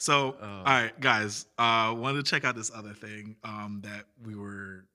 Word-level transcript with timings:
So, 0.00 0.34
all 0.40 0.64
right, 0.64 0.98
guys, 0.98 1.44
uh, 1.58 1.94
wanted 1.94 2.24
to 2.24 2.30
check 2.30 2.46
out 2.46 2.56
this 2.56 2.70
other 2.74 2.94
thing 2.94 3.36
um, 3.44 3.82
that 3.84 4.06
we 4.24 4.34
were 4.34 4.86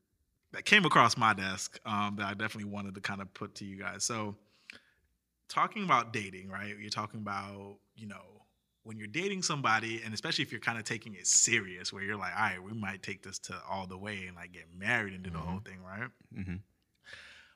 that 0.51 0.65
came 0.65 0.83
across 0.83 1.15
my 1.15 1.31
desk 1.31 1.79
um, 1.85 2.15
that 2.17 2.25
I 2.25 2.31
definitely 2.31 2.71
wanted 2.71 2.95
to 2.95 3.01
kind 3.01 3.21
of 3.21 3.31
put 3.35 3.53
to 3.55 3.65
you 3.65 3.77
guys. 3.77 4.03
So, 4.03 4.35
talking 5.47 5.83
about 5.83 6.11
dating, 6.11 6.49
right? 6.49 6.75
You're 6.79 6.89
talking 6.89 7.19
about 7.19 7.75
you 7.95 8.07
know 8.07 8.41
when 8.81 8.97
you're 8.97 9.05
dating 9.05 9.43
somebody, 9.43 10.01
and 10.03 10.11
especially 10.11 10.41
if 10.41 10.51
you're 10.51 10.59
kind 10.59 10.79
of 10.79 10.85
taking 10.85 11.13
it 11.13 11.27
serious, 11.27 11.93
where 11.93 12.01
you're 12.01 12.17
like, 12.17 12.33
all 12.35 12.41
right, 12.41 12.63
we 12.63 12.73
might 12.73 13.03
take 13.03 13.21
this 13.21 13.37
to 13.39 13.55
all 13.69 13.85
the 13.85 13.97
way 13.97 14.25
and 14.25 14.35
like 14.35 14.53
get 14.53 14.65
married 14.75 15.13
and 15.13 15.21
do 15.21 15.29
the 15.29 15.37
whole 15.37 15.59
thing, 15.59 15.83
right? 15.83 16.09
Mhm. 16.35 16.61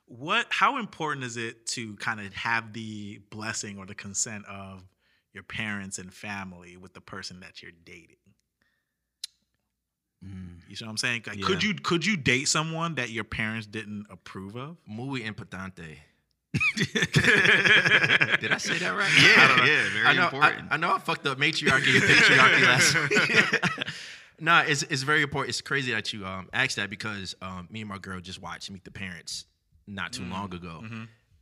What? 0.06 0.46
How 0.50 0.78
important 0.78 1.24
is 1.24 1.36
it 1.36 1.66
to 1.68 1.96
kind 1.96 2.20
of 2.20 2.32
have 2.32 2.72
the 2.72 3.18
blessing 3.30 3.76
or 3.76 3.86
the 3.86 3.94
consent 3.96 4.44
of 4.46 4.84
your 5.32 5.42
parents 5.42 5.98
and 5.98 6.12
family 6.12 6.76
with 6.76 6.94
the 6.94 7.00
person 7.00 7.40
that 7.40 7.62
you're 7.62 7.72
dating? 7.84 8.16
Mm. 10.24 10.60
You 10.68 10.76
see 10.76 10.84
what 10.84 10.90
I'm 10.90 10.96
saying? 10.96 11.24
Like, 11.26 11.40
could 11.40 11.62
you 11.62 11.74
could 11.74 12.04
you 12.04 12.16
date 12.16 12.48
someone 12.48 12.96
that 12.96 13.10
your 13.10 13.24
parents 13.24 13.66
didn't 13.66 14.06
approve 14.10 14.56
of? 14.56 14.76
Muy 14.86 15.20
importante. 15.20 15.96
Did 16.76 18.50
I 18.52 18.58
say 18.58 18.78
that 18.78 18.94
right? 18.96 19.10
Yeah, 19.22 19.44
I 19.44 19.48
don't 19.48 19.56
know. 19.58 19.64
yeah, 19.64 19.88
very 19.92 20.06
I 20.06 20.12
know, 20.14 20.24
important. 20.24 20.66
I, 20.70 20.74
I 20.74 20.76
know 20.78 20.92
I 20.94 20.98
fucked 20.98 21.26
up 21.26 21.38
matriarchy 21.38 21.94
and 21.94 22.02
patriarchy 22.02 22.62
last 22.66 22.94
week. 23.08 23.86
nah, 24.40 24.62
it's 24.66 24.82
it's 24.84 25.02
very 25.02 25.22
important. 25.22 25.50
It's 25.50 25.60
crazy 25.60 25.92
that 25.92 26.12
you 26.12 26.26
um 26.26 26.48
asked 26.52 26.76
that 26.76 26.90
because 26.90 27.36
um 27.40 27.68
me 27.70 27.80
and 27.80 27.88
my 27.88 27.98
girl 27.98 28.20
just 28.20 28.42
watched 28.42 28.70
Meet 28.70 28.84
the 28.84 28.90
Parents 28.90 29.46
not 29.86 30.12
too 30.12 30.24
long 30.24 30.52
ago, 30.52 30.84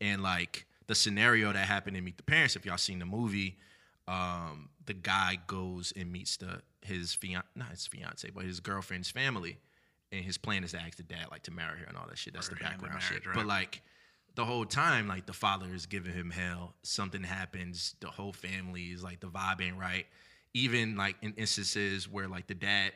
and 0.01 0.23
like 0.23 0.67
the 0.87 0.95
scenario 0.95 1.53
that 1.53 1.67
happened 1.67 1.97
in 1.97 2.05
Meet 2.05 2.19
the 2.19 2.23
Parents. 2.23 2.55
If 2.55 2.67
y'all 2.67 2.77
seen 2.77 2.99
the 2.99 3.07
movie, 3.07 3.57
um 4.09 4.71
the 4.87 4.95
guy 4.95 5.39
goes 5.47 5.93
and 5.95 6.11
meets 6.11 6.37
the 6.39 6.63
his 6.83 7.13
fian 7.15 7.43
not 7.55 7.69
his 7.69 7.87
fiance 7.87 8.29
but 8.31 8.45
his 8.45 8.61
girlfriend's 8.61 9.11
family, 9.11 9.59
and 10.11 10.25
his 10.25 10.39
plan 10.39 10.65
is 10.65 10.73
to 10.73 10.81
ask 10.81 10.97
the 10.97 11.03
dad 11.03 11.27
like 11.31 11.43
to 11.43 11.51
marry 11.51 11.79
her 11.81 11.85
and 11.87 11.97
all 11.97 12.07
that 12.09 12.17
shit. 12.19 12.33
That's 12.33 12.49
Or 12.49 12.55
the 12.55 12.61
background 12.61 13.03
shit. 13.03 13.27
right. 13.27 13.35
But 13.35 13.47
like 13.47 13.83
the 14.35 14.45
whole 14.45 14.65
time, 14.65 15.09
like 15.09 15.27
the 15.27 15.33
father 15.33 15.67
is 15.75 15.87
giving 15.87 16.13
him 16.15 16.31
hell. 16.31 16.75
Something 16.83 17.23
happens, 17.25 17.97
the 18.01 18.07
whole 18.09 18.33
family 18.33 18.85
is 18.85 19.03
like 19.03 19.21
the 19.21 19.27
vibe 19.27 19.61
ain't 19.61 19.77
right. 19.79 20.07
Even 20.55 20.97
like 20.97 21.17
in 21.23 21.35
instances 21.37 22.09
where 22.09 22.29
like 22.29 22.47
the 22.47 22.55
dad 22.55 22.93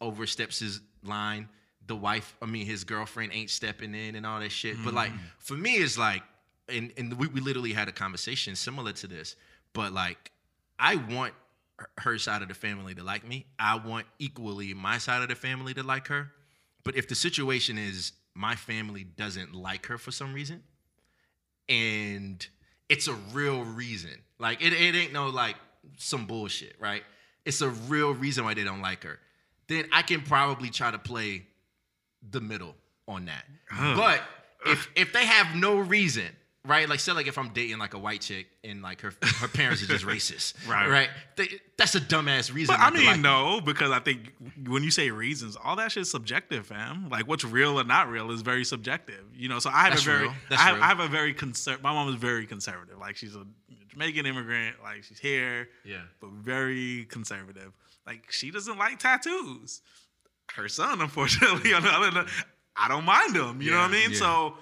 oversteps 0.00 0.58
his 0.60 0.80
line, 1.04 1.48
the 1.86 1.96
wife, 1.96 2.36
I 2.40 2.46
mean 2.46 2.66
his 2.66 2.84
girlfriend 2.84 3.32
ain't 3.34 3.50
stepping 3.50 3.94
in 3.94 4.14
and 4.14 4.24
all 4.24 4.40
that 4.40 4.52
shit. 4.52 4.76
But 4.84 4.94
like 4.94 5.10
for 5.38 5.54
me, 5.54 5.74
it's 5.76 5.98
like, 5.98 6.22
and 6.68 6.92
and 6.96 7.12
we, 7.14 7.26
we 7.26 7.40
literally 7.40 7.72
had 7.72 7.88
a 7.88 7.92
conversation 7.92 8.54
similar 8.56 8.92
to 8.92 9.06
this. 9.06 9.36
But 9.72 9.92
like, 9.92 10.30
I 10.80 10.96
want 10.96 11.34
her- 11.98 12.18
side 12.18 12.42
of 12.42 12.48
the 12.48 12.54
family 12.54 12.94
to 12.94 13.02
like 13.04 13.26
me. 13.26 13.46
I 13.58 13.76
want 13.76 14.06
equally 14.18 14.74
my 14.74 14.98
side 14.98 15.22
of 15.22 15.28
the 15.28 15.34
family 15.34 15.74
to 15.74 15.82
like 15.82 16.08
her. 16.08 16.32
But 16.84 16.96
if 16.96 17.08
the 17.08 17.14
situation 17.14 17.78
is 17.78 18.12
my 18.34 18.56
family 18.56 19.04
doesn't 19.04 19.54
like 19.54 19.86
her 19.86 19.98
for 19.98 20.10
some 20.10 20.32
reason, 20.32 20.62
and 21.68 22.46
it's 22.88 23.06
a 23.06 23.14
real 23.32 23.62
reason, 23.64 24.10
like 24.38 24.62
it, 24.62 24.72
it 24.72 24.94
ain't 24.94 25.12
no 25.12 25.28
like 25.28 25.56
some 25.98 26.26
bullshit, 26.26 26.74
right? 26.80 27.02
It's 27.44 27.60
a 27.60 27.68
real 27.70 28.12
reason 28.14 28.44
why 28.44 28.54
they 28.54 28.64
don't 28.64 28.82
like 28.82 29.04
her. 29.04 29.18
Then 29.68 29.86
I 29.92 30.02
can 30.02 30.22
probably 30.22 30.70
try 30.70 30.90
to 30.90 30.98
play 30.98 31.46
the 32.28 32.40
middle 32.40 32.74
on 33.06 33.26
that. 33.26 33.44
But 33.96 34.20
if 34.66 34.88
if 34.96 35.12
they 35.12 35.24
have 35.26 35.54
no 35.56 35.78
reason, 35.78 36.28
right? 36.66 36.88
Like 36.88 37.00
say 37.00 37.12
like 37.12 37.26
if 37.26 37.38
I'm 37.38 37.50
dating 37.50 37.78
like 37.78 37.94
a 37.94 37.98
white 37.98 38.20
chick 38.20 38.46
and 38.64 38.82
like 38.82 39.00
her 39.00 39.12
her 39.38 39.48
parents 39.48 39.82
are 39.82 39.86
just 39.86 40.04
racist, 40.14 40.54
Right. 40.68 40.88
Right. 40.88 41.08
They, 41.36 41.48
that's 41.76 41.94
a 41.94 42.00
dumbass 42.00 42.52
reason. 42.52 42.74
But 42.76 42.80
I 42.80 42.90
mean, 42.90 43.06
like 43.06 43.20
no, 43.20 43.60
because 43.60 43.90
I 43.90 43.98
think 44.00 44.32
when 44.66 44.82
you 44.84 44.90
say 44.90 45.10
reasons, 45.10 45.56
all 45.62 45.76
that 45.76 45.92
shit's 45.92 46.10
subjective, 46.10 46.66
fam. 46.66 47.08
Like 47.08 47.26
what's 47.26 47.44
real 47.44 47.80
or 47.80 47.84
not 47.84 48.08
real 48.10 48.30
is 48.30 48.42
very 48.42 48.64
subjective. 48.64 49.24
You 49.34 49.48
know, 49.48 49.58
so 49.58 49.70
I 49.70 49.84
have 49.84 49.90
That's 49.92 50.02
a 50.02 50.10
very, 50.10 50.28
I 50.50 50.54
have. 50.56 50.80
I 50.80 50.86
have 50.86 51.00
a 51.00 51.08
very 51.08 51.34
conser- 51.34 51.80
My 51.82 51.92
mom 51.92 52.08
is 52.08 52.16
very 52.16 52.46
conservative. 52.46 52.98
Like 52.98 53.16
she's 53.16 53.34
a 53.34 53.46
Jamaican 53.88 54.26
immigrant. 54.26 54.76
Like 54.82 55.04
she's 55.04 55.18
here, 55.18 55.68
Yeah. 55.84 56.02
but 56.20 56.30
very 56.30 57.06
conservative. 57.10 57.72
Like 58.06 58.30
she 58.30 58.50
doesn't 58.50 58.78
like 58.78 58.98
tattoos. 58.98 59.80
Her 60.54 60.68
son, 60.68 61.00
unfortunately, 61.00 61.72
on 61.74 61.82
the 61.82 61.88
other, 61.90 62.26
I 62.76 62.88
don't 62.88 63.04
mind 63.04 63.34
them. 63.36 63.62
You 63.62 63.70
know 63.70 63.78
what 63.78 63.90
I 63.90 63.92
mean? 63.92 64.10
yeah. 64.10 64.16
So. 64.18 64.54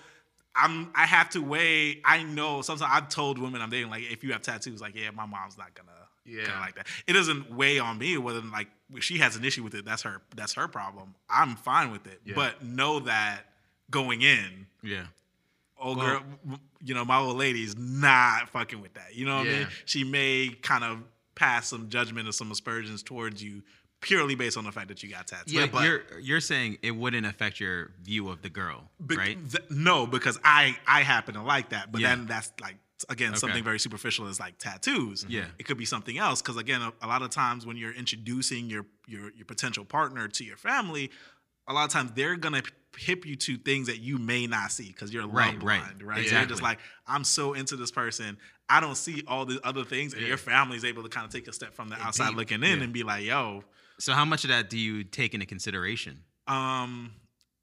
I'm. 0.55 0.91
I 0.95 1.07
have 1.07 1.29
to 1.31 1.41
weigh. 1.41 2.01
I 2.05 2.23
know. 2.23 2.63
Sometimes 2.63 2.91
I've 2.93 3.09
told 3.09 3.39
women 3.39 3.61
I'm 3.63 3.71
dating, 3.71 3.91
like, 3.91 4.05
if 4.11 4.25
you 4.25 4.33
have 4.33 4.43
tattoos, 4.43 4.81
like, 4.81 4.95
yeah, 4.97 5.11
my 5.11 5.27
mom's 5.27 5.57
not 5.57 5.75
gonna, 5.75 5.89
Yeah. 6.25 6.47
gonna 6.47 6.61
like 6.61 6.75
that. 6.77 6.87
It 7.07 7.13
doesn't 7.13 7.53
weigh 7.53 7.79
on 7.79 7.99
me 7.99 8.19
whether 8.19 8.41
like 8.41 8.69
if 8.93 9.05
she 9.05 9.19
has 9.19 9.37
an 9.37 9.45
issue 9.45 9.63
with 9.63 9.75
it. 9.75 9.85
That's 9.85 10.03
her. 10.03 10.21
That's 10.35 10.55
her 10.55 10.67
problem. 10.69 11.15
I'm 11.31 11.57
fine 11.57 11.91
with 11.91 12.07
it. 12.07 12.21
Yeah. 12.25 12.35
But 12.35 12.63
know 12.65 13.01
that 13.01 13.43
going 13.91 14.23
in, 14.23 14.67
Yeah. 14.83 15.07
old 15.79 15.99
Well- 15.99 16.21
girl, 16.21 16.59
you 16.83 16.95
know, 16.95 17.05
my 17.05 17.17
old 17.19 17.37
lady's 17.37 17.77
not 17.77 18.49
fucking 18.51 18.81
with 18.81 18.95
that. 18.95 19.15
You 19.15 19.27
know 19.27 19.39
what 19.39 19.47
I 19.47 19.51
Yeah. 19.51 19.59
mean? 19.61 19.69
She 19.85 20.05
may 20.05 20.49
kind 20.63 20.83
of 20.85 21.03
pass 21.35 21.69
some 21.69 21.89
judgment 21.89 22.29
or 22.29 22.33
some 22.33 22.51
aspersions 22.51 23.03
towards 23.03 23.41
you 23.43 23.63
purely 24.01 24.35
based 24.35 24.57
on 24.57 24.65
the 24.65 24.73
fact 24.73 24.89
that 24.89 25.03
you 25.03 25.11
got 25.11 25.27
tattoos. 25.27 25.53
Yeah, 25.53 25.67
but, 25.67 25.85
you're 25.85 26.03
you're 26.21 26.41
saying 26.41 26.79
it 26.83 26.93
wouldn't 26.93 27.27
affect 27.27 27.61
your 27.61 27.91
view 28.03 28.29
of 28.29 28.43
the 28.43 28.49
girl, 28.51 28.91
Be- 29.05 29.17
right? 29.17 29.51
th- 29.51 29.71
no, 29.71 30.07
because 30.07 30.39
I 30.45 30.77
I 30.87 31.03
happen 31.03 31.35
to 31.35 31.43
like 31.43 31.71
that, 31.71 31.91
but 31.93 32.01
Yeah. 32.01 32.15
then 32.15 32.27
that's 32.27 32.53
like 32.61 32.77
again 33.09 33.31
Okay. 33.31 33.39
something 33.39 33.63
very 33.65 33.79
superficial 33.79 34.27
is 34.29 34.39
like 34.41 34.59
tattoos. 34.59 35.23
Mm-hmm. 35.23 35.33
Yeah. 35.33 35.45
it 35.59 35.65
could 35.65 35.79
be 35.79 35.85
something 35.85 36.19
else 36.19 36.43
because 36.43 36.57
again, 36.57 36.83
a, 36.83 36.93
a 37.03 37.07
lot 37.07 37.23
of 37.23 37.31
times 37.31 37.65
when 37.67 37.77
you're 37.77 37.93
introducing 37.93 38.69
your 38.71 38.87
your 39.07 39.33
your 39.35 39.45
potential 39.47 39.85
partner 39.85 40.29
to 40.29 40.45
your 40.45 40.57
family, 40.57 41.11
a 41.67 41.73
lot 41.73 41.85
of 41.85 41.91
times 41.91 42.13
they're 42.15 42.37
gonna 42.37 42.63
hip 42.97 43.25
you 43.27 43.37
to 43.37 43.57
things 43.59 43.87
that 43.87 43.99
you 43.99 44.19
may 44.19 44.47
not 44.47 44.73
see 44.73 44.89
because 44.89 45.13
you're 45.13 45.23
love 45.25 45.35
Right, 45.35 45.63
right. 45.63 45.81
blind, 45.83 46.03
right? 46.03 46.27
So 46.27 46.37
you're 46.37 46.47
just 46.47 46.63
like, 46.63 46.79
I'm 47.07 47.23
so 47.23 47.53
into 47.53 47.77
this 47.77 47.91
person, 47.93 48.39
I 48.69 48.81
don't 48.81 48.97
see 48.97 49.23
all 49.29 49.45
the 49.45 49.61
other 49.63 49.85
things, 49.85 50.13
and 50.15 50.23
Yeah. 50.23 50.29
your 50.29 50.37
family's 50.37 50.85
able 50.85 51.03
to 51.05 51.09
kind 51.09 51.25
of 51.27 51.31
take 51.33 51.47
a 51.49 51.53
step 51.53 51.75
from 51.75 51.91
the 51.91 51.97
outside 52.01 52.35
looking 52.35 52.63
in 52.65 52.79
Yeah. 52.79 52.85
and 52.85 52.93
be 52.93 53.03
like, 53.05 53.25
yo, 53.25 53.63
So 54.01 54.13
how 54.13 54.25
much 54.25 54.45
of 54.45 54.51
that 54.51 54.71
do 54.71 54.79
you 54.79 55.05
take 55.05 55.35
into 55.35 55.47
consideration? 55.47 56.25
um, 56.47 57.13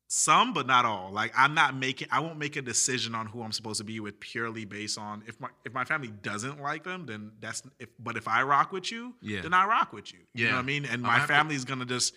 some, 0.07 0.53
but 0.53 0.67
not 0.67 0.85
all. 0.85 1.11
Like 1.11 1.33
I'm 1.35 1.55
not 1.55 1.75
making. 1.75 2.07
I 2.11 2.19
won't 2.19 2.37
make 2.37 2.55
a 2.55 2.61
decision 2.61 3.15
on 3.15 3.25
who 3.25 3.41
I'm 3.41 3.51
supposed 3.51 3.79
to 3.79 3.83
be 3.83 3.99
with 3.99 4.19
purely 4.19 4.63
based 4.63 4.99
on 4.99 5.23
if 5.27 5.39
my 5.41 5.49
if 5.65 5.73
my 5.73 5.83
family 5.83 6.09
doesn't 6.09 6.61
like 6.61 6.83
them, 6.83 7.07
then 7.07 7.31
that's 7.39 7.63
if. 7.79 7.89
But 7.99 8.15
if 8.15 8.27
I 8.27 8.43
rock 8.43 8.71
with 8.71 8.91
you, 8.91 9.15
Yeah. 9.21 9.41
then 9.41 9.53
I 9.53 9.65
rock 9.65 9.93
with 9.93 10.13
you. 10.13 10.19
You 10.33 10.45
know 10.45 10.49
Yeah. 10.51 10.55
what 10.57 10.61
I 10.61 10.65
mean? 10.65 10.85
And 10.85 11.01
my 11.01 11.13
have 11.17 11.21
to- 11.27 11.33
family's 11.33 11.65
gonna 11.65 11.85
just. 11.85 12.13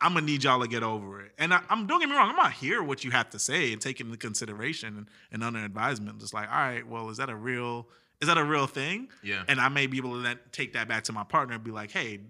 I'm 0.00 0.14
gonna 0.14 0.24
need 0.24 0.44
y'all 0.44 0.62
to 0.62 0.66
get 0.66 0.82
over 0.82 1.20
it. 1.20 1.32
And 1.36 1.52
I, 1.52 1.60
I'm 1.68 1.86
don't 1.86 2.00
get 2.00 2.08
me 2.08 2.16
wrong. 2.16 2.30
I'm 2.30 2.36
not 2.36 2.52
hear 2.52 2.82
what 2.82 3.04
you 3.04 3.10
have 3.10 3.28
to 3.30 3.38
say 3.38 3.70
and 3.74 3.82
take 3.82 4.00
into 4.00 4.16
consideration 4.16 4.96
and, 4.96 5.08
and 5.30 5.44
under 5.44 5.62
advisement. 5.62 6.20
Just 6.20 6.32
like, 6.32 6.48
all 6.48 6.54
right, 6.56 6.86
well, 6.88 7.10
is 7.10 7.18
that 7.18 7.28
a 7.28 7.36
real? 7.36 7.86
Is 8.22 8.28
that 8.28 8.38
a 8.38 8.44
real 8.44 8.66
thing? 8.66 9.08
Yeah. 9.22 9.42
And 9.46 9.60
I 9.60 9.68
may 9.68 9.86
be 9.86 9.98
able 9.98 10.14
to 10.14 10.20
then 10.22 10.38
take 10.52 10.72
that 10.72 10.88
back 10.88 11.04
to 11.04 11.12
my 11.12 11.24
partner 11.24 11.54
and 11.56 11.62
be 11.62 11.70
like, 11.70 11.90
hey, 11.90 12.20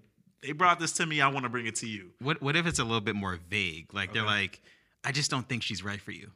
they 0.43 0.53
brought 0.53 0.79
this 0.81 0.93
to 0.93 1.07
me. 1.07 1.21
I 1.21 1.29
want 1.29 1.45
to 1.45 1.49
bring 1.51 1.67
it 1.67 1.77
to 1.77 1.87
you. 1.87 2.11
What 2.21 2.41
what 2.43 2.57
if 2.57 2.67
it's 2.67 2.79
a 2.79 2.85
little 2.85 3.01
bit 3.01 3.15
more 3.17 3.39
vague? 3.49 3.93
Like 3.93 4.13
they're 4.13 4.25
like, 4.25 4.61
I 5.05 5.13
just 5.13 5.31
don't 5.31 5.49
think 5.49 5.63
she's 5.63 5.83
right 5.85 6.01
for 6.01 6.13
you. 6.13 6.31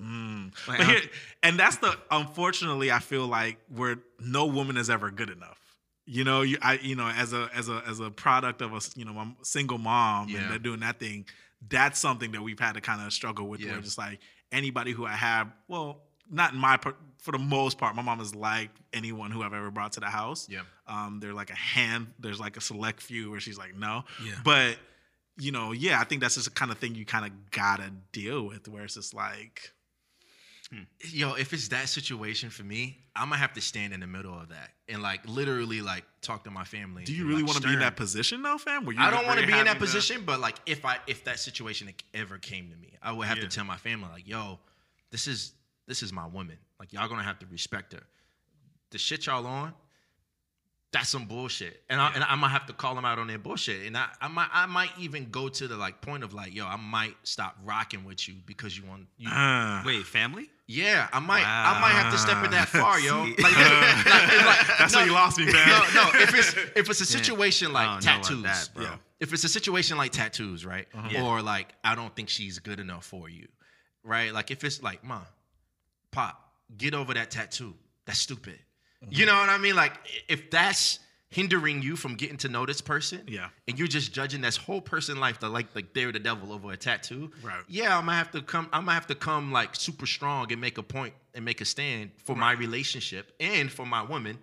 Mm. 0.00 0.52
Like, 0.66 0.78
But 0.78 0.86
uh, 0.86 0.90
here, 0.90 1.00
and 1.42 1.58
that's 1.58 1.76
the 1.76 1.96
unfortunately, 2.10 2.90
I 2.90 2.98
feel 2.98 3.26
like 3.26 3.58
where 3.74 3.96
no 4.18 4.46
woman 4.46 4.76
is 4.76 4.88
ever 4.90 5.10
good 5.10 5.30
enough. 5.30 5.58
You 6.06 6.24
know, 6.24 6.42
you 6.42 6.58
I 6.62 6.78
you 6.82 6.96
know 6.96 7.08
as 7.08 7.32
a 7.32 7.48
as 7.54 7.68
a 7.68 7.82
as 7.86 8.00
a 8.00 8.10
product 8.10 8.60
of 8.62 8.72
a 8.72 8.80
you 8.96 9.04
know 9.04 9.12
a 9.18 9.34
single 9.42 9.78
mom 9.78 10.28
Yeah. 10.28 10.40
and 10.40 10.50
they're 10.50 10.58
doing 10.58 10.80
that 10.80 10.98
thing. 10.98 11.26
That's 11.68 12.00
something 12.00 12.32
that 12.32 12.42
we've 12.42 12.58
had 12.58 12.72
to 12.72 12.80
kind 12.80 13.00
of 13.06 13.12
struggle 13.12 13.46
with. 13.48 13.60
Yeah. 13.60 13.72
Where 13.72 13.80
just 13.80 13.98
like 13.98 14.18
anybody 14.50 14.92
who 14.92 15.06
I 15.06 15.12
have, 15.12 15.52
well, 15.68 16.00
not 16.32 16.52
in 16.54 16.58
my 16.58 16.78
for 17.18 17.30
the 17.30 17.38
most 17.38 17.78
part, 17.78 17.94
my 17.94 18.02
mom 18.02 18.18
has 18.18 18.34
liked 18.34 18.76
anyone 18.92 19.30
who 19.30 19.42
I've 19.42 19.52
ever 19.52 19.70
brought 19.70 19.92
to 19.92 20.00
the 20.00 20.06
house. 20.06 20.48
Yeah. 20.50 20.62
Um, 20.88 21.20
they're 21.20 21.34
like 21.34 21.50
a 21.50 21.54
hand. 21.54 22.08
There's 22.18 22.40
like 22.40 22.56
a 22.56 22.60
select 22.60 23.00
few 23.00 23.30
where 23.30 23.38
she's 23.38 23.58
like 23.58 23.76
no. 23.76 24.04
Yeah. 24.24 24.32
But 24.44 24.76
you 25.38 25.52
know, 25.52 25.72
yeah, 25.72 26.00
I 26.00 26.04
think 26.04 26.20
that's 26.20 26.34
just 26.34 26.48
the 26.48 26.54
kind 26.54 26.70
of 26.70 26.78
thing 26.78 26.94
you 26.94 27.04
kind 27.04 27.24
of 27.24 27.50
gotta 27.50 27.90
deal 28.10 28.42
with, 28.46 28.66
where 28.68 28.84
it's 28.84 28.94
just 28.94 29.14
like. 29.14 29.72
Yo, 31.10 31.34
if 31.34 31.52
it's 31.52 31.68
that 31.68 31.86
situation 31.90 32.48
for 32.48 32.62
me, 32.62 32.96
I'm 33.14 33.28
gonna 33.28 33.36
have 33.36 33.52
to 33.54 33.60
stand 33.60 33.92
in 33.92 34.00
the 34.00 34.06
middle 34.06 34.32
of 34.32 34.48
that 34.48 34.70
and 34.88 35.02
like 35.02 35.20
literally 35.28 35.82
like 35.82 36.04
talk 36.22 36.44
to 36.44 36.50
my 36.50 36.64
family. 36.64 37.04
Do 37.04 37.12
you 37.12 37.26
really 37.28 37.42
like, 37.42 37.48
want 37.48 37.60
to 37.62 37.68
be 37.68 37.74
in 37.74 37.80
that 37.80 37.94
position 37.94 38.42
though, 38.42 38.56
fam? 38.56 38.86
Where 38.86 38.94
you 38.94 39.02
I 39.02 39.10
don't 39.10 39.26
want 39.26 39.38
to 39.38 39.46
be 39.46 39.52
in 39.52 39.66
that 39.66 39.78
position, 39.78 40.22
but 40.24 40.40
like 40.40 40.56
if 40.64 40.86
I 40.86 40.96
if 41.06 41.24
that 41.24 41.38
situation 41.40 41.92
ever 42.14 42.38
came 42.38 42.70
to 42.70 42.76
me, 42.76 42.94
I 43.02 43.12
would 43.12 43.26
have 43.26 43.36
Yeah. 43.36 43.44
to 43.44 43.48
tell 43.50 43.66
my 43.66 43.76
family 43.76 44.08
like, 44.10 44.26
yo, 44.26 44.60
this 45.10 45.26
is 45.26 45.52
this 45.92 46.02
is 46.02 46.10
my 46.10 46.26
woman. 46.26 46.56
Like 46.80 46.90
y'all 46.94 47.06
gonna 47.06 47.22
have 47.22 47.38
to 47.40 47.46
respect 47.50 47.92
her. 47.92 48.00
The 48.92 48.96
shit 48.98 49.26
y'all 49.26 49.46
on, 49.46 49.74
that's 50.90 51.10
some 51.10 51.26
bullshit, 51.26 51.82
and 51.90 52.00
I 52.00 52.12
and 52.14 52.24
I 52.24 52.34
might 52.34 52.48
have 52.48 52.64
to 52.68 52.72
call 52.72 52.94
them 52.94 53.04
out 53.04 53.18
on 53.18 53.26
their 53.26 53.38
bullshit, 53.38 53.86
and 53.86 53.94
I, 53.94 54.06
I 54.22 54.28
might 54.28 54.48
I 54.54 54.64
might 54.64 54.88
even 54.98 55.28
go 55.30 55.50
to 55.50 55.68
the 55.68 55.76
like 55.76 56.00
point 56.00 56.24
of 56.24 56.32
like, 56.32 56.54
yo, 56.54 56.64
I 56.64 56.76
might 56.76 57.14
stop 57.24 57.58
rocking 57.62 58.04
with 58.04 58.26
you 58.26 58.36
because 58.46 58.74
you 58.78 58.86
want 58.86 59.06
you. 59.18 59.28
Uh, 59.30 59.82
Wait, 59.84 60.06
family? 60.06 60.48
yeah, 60.66 61.08
I 61.12 61.18
might 61.20 61.44
I 61.46 61.78
might 61.78 61.90
have 61.92 62.10
to 62.10 62.18
step 62.18 62.42
it 62.42 62.52
that 62.52 62.68
far, 62.68 62.98
yo. 62.98 63.26
See? 63.26 63.34
Like, 63.42 63.54
like, 63.54 64.06
like, 64.06 64.46
like- 64.46 64.66
That's 64.78 64.94
no, 64.94 65.00
where 65.00 65.06
you 65.08 65.12
lost 65.12 65.38
me, 65.38 65.44
man. 65.52 65.68
no. 65.68 66.04
No, 66.04 66.10
if 66.14 66.34
it's 66.34 66.54
if 66.74 66.88
it's 66.88 67.00
a 67.02 67.06
situation 67.06 67.68
I 67.68 67.72
like 67.72 68.02
don't 68.02 68.04
know 68.06 68.12
about 68.12 68.24
tattoos, 68.24 68.42
that, 68.44 68.70
bro. 68.74 68.84
Yeah. 68.84 68.96
if 69.20 69.30
it's 69.34 69.44
a 69.44 69.48
situation 69.50 69.98
like 69.98 70.12
tattoos, 70.12 70.64
right? 70.64 70.86
Yeah. 71.10 71.22
Or 71.26 71.42
like 71.42 71.74
I 71.84 71.94
don't 71.94 72.16
think 72.16 72.30
she's 72.30 72.58
good 72.60 72.80
enough 72.80 73.04
for 73.04 73.28
you, 73.28 73.48
right? 74.02 74.32
Like 74.32 74.50
if 74.50 74.64
it's 74.64 74.82
like, 74.82 75.04
mom, 75.04 75.22
pop, 76.12 76.52
get 76.78 76.94
over 76.94 77.12
that 77.14 77.30
tattoo. 77.30 77.74
That's 78.06 78.18
stupid. 78.20 78.58
Mm-hmm. 79.04 79.12
You 79.14 79.26
know 79.26 79.34
what 79.34 79.48
I 79.48 79.58
mean? 79.58 79.74
Like 79.74 79.94
if 80.28 80.50
that's 80.50 81.00
hindering 81.30 81.80
you 81.82 81.96
from 81.96 82.14
getting 82.14 82.36
to 82.36 82.48
know 82.48 82.66
this 82.66 82.80
person, 82.82 83.22
Yeah. 83.26 83.48
and 83.66 83.78
you're 83.78 83.88
just 83.88 84.12
judging 84.12 84.42
this 84.42 84.56
whole 84.56 84.82
person 84.82 85.18
life 85.18 85.40
that 85.40 85.48
like 85.48 85.74
like 85.74 85.94
they're 85.94 86.12
the 86.12 86.18
devil 86.20 86.52
over 86.52 86.70
a 86.72 86.76
tattoo, 86.76 87.30
Right. 87.42 87.62
Yeah, 87.68 87.96
I'm 87.96 88.04
gonna 88.04 88.18
have 88.18 88.30
to 88.32 88.42
come. 88.42 88.68
I'm 88.72 88.82
gonna 88.82 88.92
have 88.92 89.06
to 89.08 89.14
come 89.14 89.50
like 89.50 89.74
super 89.74 90.06
strong 90.06 90.52
and 90.52 90.60
make 90.60 90.78
a 90.78 90.82
point 90.82 91.14
and 91.34 91.44
make 91.44 91.60
a 91.60 91.64
stand 91.64 92.10
for 92.24 92.36
my 92.36 92.52
relationship 92.52 93.32
and 93.40 93.70
for 93.72 93.86
my 93.86 94.02
woman. 94.02 94.38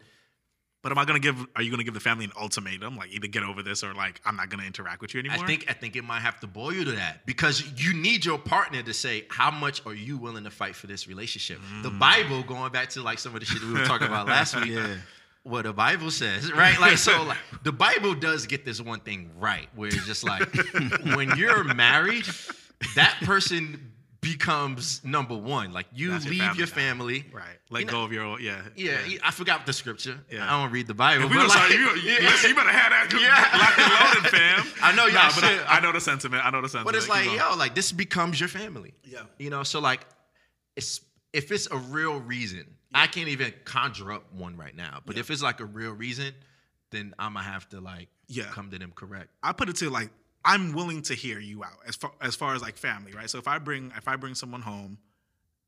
But 0.82 0.94
am 0.94 0.98
I 0.98 1.04
gonna 1.04 1.20
give? 1.20 1.46
Are 1.58 1.62
you 1.62 1.72
gonna 1.72 1.84
give 1.84 1.94
the 1.94 2.00
family 2.00 2.24
an 2.24 2.32
ultimatum, 2.40 2.96
like 2.96 3.12
either 3.12 3.28
get 3.28 3.44
over 3.44 3.62
this 3.62 3.84
or 3.84 3.94
like 3.94 4.22
I'm 4.26 4.38
not 4.38 4.50
gonna 4.50 4.64
interact 4.64 5.02
with 5.02 5.14
you 5.14 5.20
anymore? 5.20 5.44
I 5.44 5.48
think 5.48 5.66
I 5.68 5.74
think 5.74 5.98
it 5.98 6.04
might 6.04 6.22
have 6.22 6.40
to 6.40 6.48
boil 6.48 6.74
you 6.74 6.86
to 6.86 6.92
that 6.94 7.26
because 7.26 7.64
you 7.76 7.94
need 7.94 8.24
your 8.24 8.38
partner 8.38 8.82
to 8.82 8.94
say 8.94 9.26
how 9.30 9.52
much 9.52 9.86
are 9.86 9.94
you 9.94 10.18
willing 10.18 10.46
to 10.46 10.50
fight 10.50 10.76
for 10.76 10.88
this 10.88 11.08
relationship. 11.08 11.60
The 11.84 11.90
mm. 11.90 12.00
Bible, 12.00 12.44
going 12.44 12.72
back 12.72 12.90
to 12.92 13.02
like 13.02 13.20
some 13.20 13.34
of 13.34 13.42
the 13.42 13.46
shit 13.46 13.62
we 13.62 13.74
were 13.74 13.86
talking 13.86 14.08
about 14.08 14.28
last 14.28 14.56
week, 14.56 14.70
Yeah. 14.70 14.96
what 15.44 15.64
the 15.64 15.74
Bible 15.74 16.12
says, 16.12 16.50
right? 16.54 16.80
Like 16.80 16.98
so, 16.98 17.24
like 17.28 17.38
the 17.64 17.74
Bible 17.74 18.16
does 18.16 18.46
get 18.46 18.64
this 18.64 18.80
one 18.80 19.02
thing 19.02 19.32
right, 19.38 19.68
where 19.76 19.90
it's 19.90 20.06
just 20.06 20.24
like 20.24 20.48
when 21.14 21.36
you're 21.38 21.66
married, 21.66 22.26
that 22.96 23.18
person 23.24 23.92
becomes 24.22 25.04
number 25.04 25.36
one. 25.36 25.72
Like 25.72 25.88
you 25.94 26.12
That's 26.12 26.26
your 26.26 26.32
leave 26.34 26.42
family 26.42 26.58
your 26.58 26.68
family, 26.68 27.26
right. 27.32 27.46
Let 27.70 27.80
You 27.82 27.86
know- 27.86 27.92
go 27.92 28.04
of 28.04 28.12
your 28.12 28.40
yeah. 28.40 28.62
Yeah, 28.76 28.98
I 29.24 29.32
forgot 29.32 29.66
the 29.66 29.74
scripture. 29.74 30.20
Yeah. 30.32 30.46
I 30.54 30.62
don't 30.62 30.72
read 30.72 30.88
the 30.88 30.94
Bible. 30.94 31.26
If 31.26 31.32
we 31.32 31.38
but 31.38 31.48
like- 31.48 31.52
start, 31.58 31.72
you, 31.72 31.80
you, 31.96 32.20
listen, 32.20 32.50
you 32.50 32.56
better 32.56 32.70
have 32.70 32.92
that 32.92 33.10
Yeah. 33.14 33.58
locked 33.60 33.80
and 33.80 34.24
loaded, 34.24 34.32
fam. 34.32 34.66
I 34.84 34.96
know 34.96 35.06
y'all 35.06 35.14
Nah, 35.30 35.32
but. 35.36 35.44
I, 35.44 35.78
I 35.78 35.80
know 35.80 35.92
the 35.92 36.02
sentiment. 36.02 36.46
I 36.46 36.50
know 36.52 36.62
the 36.62 36.70
sentiment. 36.70 36.86
But 36.86 36.96
it's 36.96 37.10
like, 37.10 37.26
yo, 37.26 37.56
like 37.58 37.76
this 37.76 37.92
becomes 37.92 38.40
your 38.40 38.50
family. 38.50 38.94
Yeah. 39.04 39.20
You 39.38 39.50
know, 39.50 39.64
so 39.64 39.80
like 39.80 40.06
it's 40.76 41.02
if 41.34 41.52
it's 41.52 41.68
a 41.72 41.78
real 41.78 42.20
reason, 42.20 42.66
I 42.94 43.08
can't 43.08 43.30
even 43.30 43.54
conjure 43.66 44.12
up 44.12 44.34
one 44.34 44.58
right 44.58 44.76
now. 44.76 45.02
But 45.06 45.18
if 45.18 45.30
it's 45.30 45.42
like 45.44 45.60
a 45.60 45.66
real 45.66 45.92
reason, 45.94 46.34
then 46.92 47.14
I'm 47.20 47.34
gonna 47.36 47.46
have 47.46 47.70
to 47.70 47.80
like 47.80 48.10
Yeah. 48.28 48.46
come 48.46 48.72
to 48.72 48.80
them 48.80 48.92
correct. 48.96 49.30
I 49.44 49.52
put 49.54 49.70
it 49.70 49.76
to 49.78 49.90
like 49.90 50.10
I'm 50.46 50.74
willing 50.74 51.02
to 51.04 51.14
hear 51.14 51.40
you 51.40 51.64
out 51.64 51.80
as 51.88 51.96
far 51.96 52.12
as 52.22 52.36
far 52.36 52.56
as 52.56 52.62
like 52.62 52.78
family, 52.78 53.12
right? 53.14 53.30
So 53.30 53.38
if 53.38 53.48
I 53.48 53.58
bring 53.60 53.92
if 53.98 54.08
I 54.08 54.16
bring 54.16 54.36
someone 54.36 54.62
home 54.62 54.98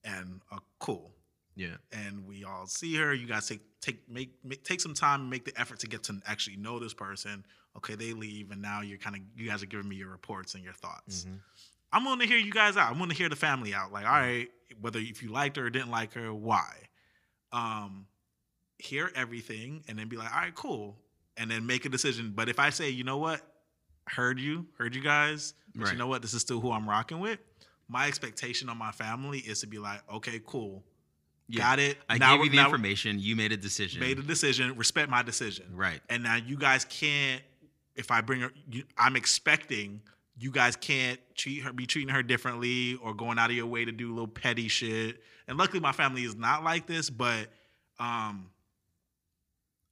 and 0.03 0.41
uh, 0.51 0.57
cool, 0.79 1.11
Yeah. 1.55 1.75
and 1.91 2.25
we 2.25 2.43
all 2.43 2.65
see 2.67 2.95
her, 2.95 3.13
you 3.13 3.27
guys 3.27 3.47
take 3.47 3.61
take 3.81 4.07
make, 4.09 4.33
make 4.43 4.63
take 4.63 4.79
some 4.81 4.93
time 4.93 5.21
and 5.21 5.29
make 5.29 5.45
the 5.45 5.59
effort 5.59 5.79
to 5.79 5.87
get 5.87 6.03
to 6.03 6.19
actually 6.25 6.55
know 6.57 6.79
this 6.79 6.93
person. 6.93 7.45
Okay, 7.77 7.95
they 7.95 8.13
leave, 8.13 8.51
and 8.51 8.61
now 8.61 8.81
you're 8.81 8.97
kind 8.97 9.15
of 9.15 9.21
you 9.35 9.49
guys 9.49 9.61
are 9.63 9.65
giving 9.67 9.87
me 9.87 9.95
your 9.95 10.09
reports 10.09 10.55
and 10.55 10.63
your 10.63 10.73
thoughts. 10.73 11.25
I'm 11.93 12.03
willing 12.05 12.19
to 12.19 12.25
hear 12.27 12.37
you 12.37 12.51
guys 12.51 12.77
out. 12.77 12.89
I'm 12.91 12.95
willing 12.99 13.09
to 13.11 13.15
hear 13.17 13.29
the 13.29 13.35
family 13.35 13.73
out. 13.73 13.91
Like, 13.91 14.05
all 14.05 14.11
right, 14.11 14.47
whether 14.79 14.99
if 14.99 15.21
you 15.21 15.29
liked 15.29 15.57
her 15.57 15.65
or 15.65 15.69
didn't 15.69 15.91
like 15.91 16.13
her, 16.13 16.33
why? 16.33 16.69
Um, 17.51 18.07
hear 18.77 19.11
everything 19.15 19.83
and 19.87 19.99
then 19.99 20.07
be 20.07 20.15
like, 20.17 20.33
all 20.33 20.39
right, 20.41 20.55
cool, 20.55 20.97
and 21.37 21.51
then 21.51 21.65
make 21.65 21.85
a 21.85 21.89
decision. 21.89 22.31
But 22.35 22.47
if 22.49 22.59
I 22.59 22.69
say, 22.71 22.89
you 22.89 23.03
know 23.03 23.17
what, 23.17 23.41
heard 24.07 24.39
you, 24.39 24.65
heard 24.77 24.95
you 24.95 25.01
guys, 25.01 25.53
but 25.75 25.83
Right. 25.85 25.91
you 25.93 25.97
know 25.97 26.07
what, 26.07 26.21
this 26.21 26.33
is 26.33 26.41
still 26.41 26.59
who 26.59 26.71
I'm 26.71 26.87
rocking 26.89 27.19
with. 27.19 27.39
My 27.87 28.07
expectation 28.07 28.69
on 28.69 28.77
my 28.77 28.91
family 28.91 29.39
is 29.39 29.59
to 29.61 29.67
be 29.67 29.77
like, 29.79 30.01
okay, 30.11 30.41
cool, 30.45 30.83
Yeah. 31.47 31.59
got 31.61 31.79
it. 31.79 31.97
I 32.09 32.17
Now 32.17 32.37
gave 32.37 32.45
you 32.45 32.51
the 32.51 32.63
information. 32.65 33.19
You 33.19 33.35
made 33.35 33.51
a 33.51 33.57
decision. 33.57 33.99
made 33.99 34.17
a 34.19 34.23
decision, 34.23 34.75
respect 34.77 35.09
my 35.09 35.21
decision. 35.23 35.65
Right. 35.75 36.01
And 36.09 36.23
now 36.23 36.35
you 36.35 36.57
guys 36.57 36.85
can't. 36.85 37.41
If 37.95 38.09
I 38.09 38.21
bring 38.21 38.41
her, 38.41 38.51
you, 38.69 38.83
I'm 38.97 39.15
expecting 39.17 40.01
you 40.37 40.49
guys 40.49 40.75
can't 40.77 41.19
treat 41.35 41.59
her, 41.59 41.73
be 41.73 41.85
treating 41.85 42.13
her 42.13 42.23
differently, 42.23 42.95
or 42.95 43.13
going 43.13 43.37
out 43.37 43.49
of 43.49 43.55
your 43.55 43.65
way 43.67 43.83
to 43.83 43.91
do 43.91 44.09
little 44.09 44.27
petty 44.27 44.69
shit. 44.69 45.21
And 45.47 45.57
luckily, 45.57 45.81
my 45.81 45.91
family 45.91 46.23
is 46.23 46.33
not 46.35 46.63
like 46.63 46.87
this, 46.87 47.09
but 47.09 47.49
um, 47.99 48.49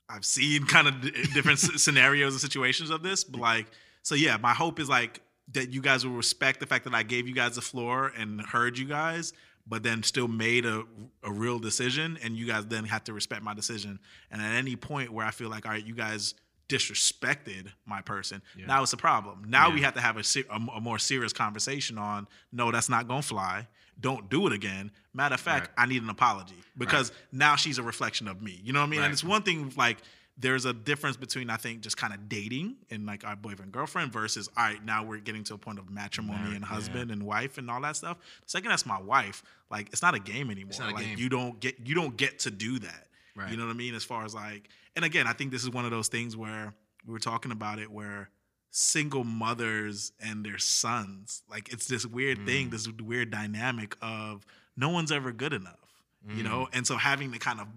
I've 0.08 0.26
seen 0.26 0.66
kind 0.66 0.88
of 0.88 1.02
d- 1.02 1.12
different 1.34 1.60
scenarios 1.60 2.34
and 2.34 2.42
situations 2.42 2.90
of 2.90 3.04
this. 3.04 3.24
But 3.26 3.42
like, 3.42 3.68
so 4.04 4.16
yeah, 4.16 4.38
my 4.38 4.54
hope 4.54 4.80
is 4.80 4.90
like 4.90 5.22
that 5.54 5.72
you 5.72 5.81
guys 5.81 6.06
will 6.06 6.13
respect 6.16 6.60
the 6.60 6.66
fact 6.66 6.84
that 6.86 6.94
I 6.94 7.04
gave 7.04 7.28
you 7.28 7.34
guys 7.34 7.56
the 7.56 7.62
floor 7.62 8.12
and 8.18 8.40
heard 8.42 8.78
you 8.78 8.86
guys, 8.86 9.34
but 9.68 9.84
then 9.84 10.04
still 10.04 10.28
made 10.28 10.66
a, 10.66 10.84
a 11.24 11.31
real 11.31 11.60
decision, 11.60 12.18
and 12.24 12.36
you 12.36 12.46
guys 12.48 12.66
then 12.68 12.86
have 12.86 13.04
to 13.06 13.13
respect 13.13 13.42
my 13.44 13.54
decision. 13.54 14.00
And 14.31 14.42
at 14.42 14.54
any 14.56 14.75
point 14.75 15.12
where 15.12 15.25
I 15.25 15.31
feel 15.31 15.50
like, 15.50 15.66
all 15.66 15.72
right, 15.72 15.86
you 15.86 15.96
guys 15.96 16.36
disrespected 16.68 17.68
my 17.86 18.01
person, 18.01 18.42
now 18.68 18.84
it's 18.84 18.94
a 18.94 18.98
problem. 18.98 19.46
Now 19.48 19.72
we 19.72 19.81
have 19.81 19.94
to 19.96 20.01
have 20.01 20.18
a, 20.18 20.24
a, 20.51 20.78
a 20.78 20.81
more 20.81 21.00
serious 21.00 21.34
conversation 21.34 21.98
on, 21.98 22.28
no, 22.51 22.72
that's 22.72 22.90
not 22.90 23.07
gonna 23.07 23.22
fly. 23.22 23.68
Don't 24.00 24.30
do 24.30 24.48
it 24.48 24.54
again. 24.54 24.92
Matter 25.13 25.34
of 25.36 25.42
fact, 25.42 25.72
Right. 25.78 25.84
I 25.84 25.86
need 25.88 26.04
an 26.04 26.10
apology 26.10 26.56
because 26.78 27.12
now 27.31 27.56
she's 27.57 27.80
a 27.80 27.84
reflection 27.84 28.28
of 28.30 28.42
me. 28.42 28.62
You 28.63 28.72
know 28.72 28.80
what 28.80 28.86
I 28.86 28.90
mean? 28.90 29.00
Right. 29.00 29.06
And 29.07 29.13
it's 29.13 29.24
one 29.24 29.44
thing 29.44 29.74
like 29.75 29.98
there's 30.41 30.63
a 30.65 30.74
difference 30.74 31.18
between 31.18 31.50
I 31.50 31.57
think 31.57 31.81
just 31.81 31.97
kind 31.97 32.13
of 32.13 32.30
dating 32.30 32.77
and 32.89 33.06
like 33.06 33.25
our 33.25 33.36
boyfriend 33.36 33.71
girlfriend 33.74 34.13
versus 34.13 34.50
all 34.56 34.63
right 34.63 34.83
now 34.83 35.03
we're 35.03 35.18
getting 35.19 35.44
to 35.45 35.53
a 35.53 35.57
point 35.57 35.80
of 35.80 35.89
matrimony 35.89 36.39
Married, 36.39 36.56
and 36.56 36.62
yeah. 36.62 36.68
husband 36.68 37.12
and 37.12 37.24
wife 37.24 37.57
and 37.57 37.69
all 37.69 37.81
that 37.81 37.95
stuff. 37.97 38.18
The 38.45 38.50
second 38.50 38.69
that's 38.69 38.86
my 38.86 39.00
wife, 39.01 39.44
like 39.69 39.89
it's 39.91 40.01
not 40.01 40.15
a 40.15 40.19
game 40.19 40.50
anymore. 40.50 40.71
a 40.80 40.91
like 40.94 41.06
game. 41.06 41.18
you 41.18 41.27
don't 41.30 41.59
get 41.59 41.75
you 41.86 41.94
don't 41.94 42.15
get 42.15 42.39
to 42.39 42.51
do 42.51 42.80
that. 42.80 43.07
Right. 43.36 43.51
You 43.51 43.57
know 43.57 43.65
what 43.65 43.71
I 43.71 43.75
mean? 43.75 43.95
As 43.95 44.03
far 44.03 44.25
as 44.25 44.33
like, 44.33 44.69
and 44.95 45.06
again, 45.06 45.27
I 45.27 45.33
think 45.33 45.51
this 45.51 45.63
is 45.63 45.69
one 45.69 45.86
of 45.86 45.91
those 45.91 46.07
things 46.07 46.36
where 46.36 46.74
we 47.06 47.13
were 47.13 47.19
talking 47.19 47.51
about 47.51 47.80
it 47.80 47.89
where 47.91 48.30
single 48.71 49.24
mothers 49.24 50.12
and 50.21 50.45
their 50.45 50.57
sons, 50.57 51.44
like 51.50 51.71
it's 51.74 51.88
this 51.88 52.06
weird 52.06 52.39
Mm. 52.39 52.45
thing, 52.45 52.69
this 52.69 52.88
weird 52.88 53.31
dynamic 53.31 53.95
of 54.01 54.45
no 54.77 54.89
one's 54.89 55.12
ever 55.12 55.31
good 55.31 55.53
enough, 55.53 55.80
you 56.27 56.44
know? 56.44 56.65
Mm. 56.71 56.77
And 56.77 56.88
so 56.88 56.97
having 56.97 57.31
to 57.31 57.39
kind 57.39 57.59
of 57.59 57.68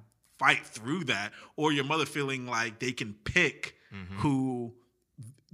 fight 0.42 0.66
through 0.66 1.04
that, 1.04 1.32
or 1.56 1.72
your 1.72 1.84
mother 1.84 2.04
feeling 2.04 2.46
like 2.46 2.80
they 2.80 2.90
can 2.92 3.14
pick 3.24 3.76
who 4.18 4.72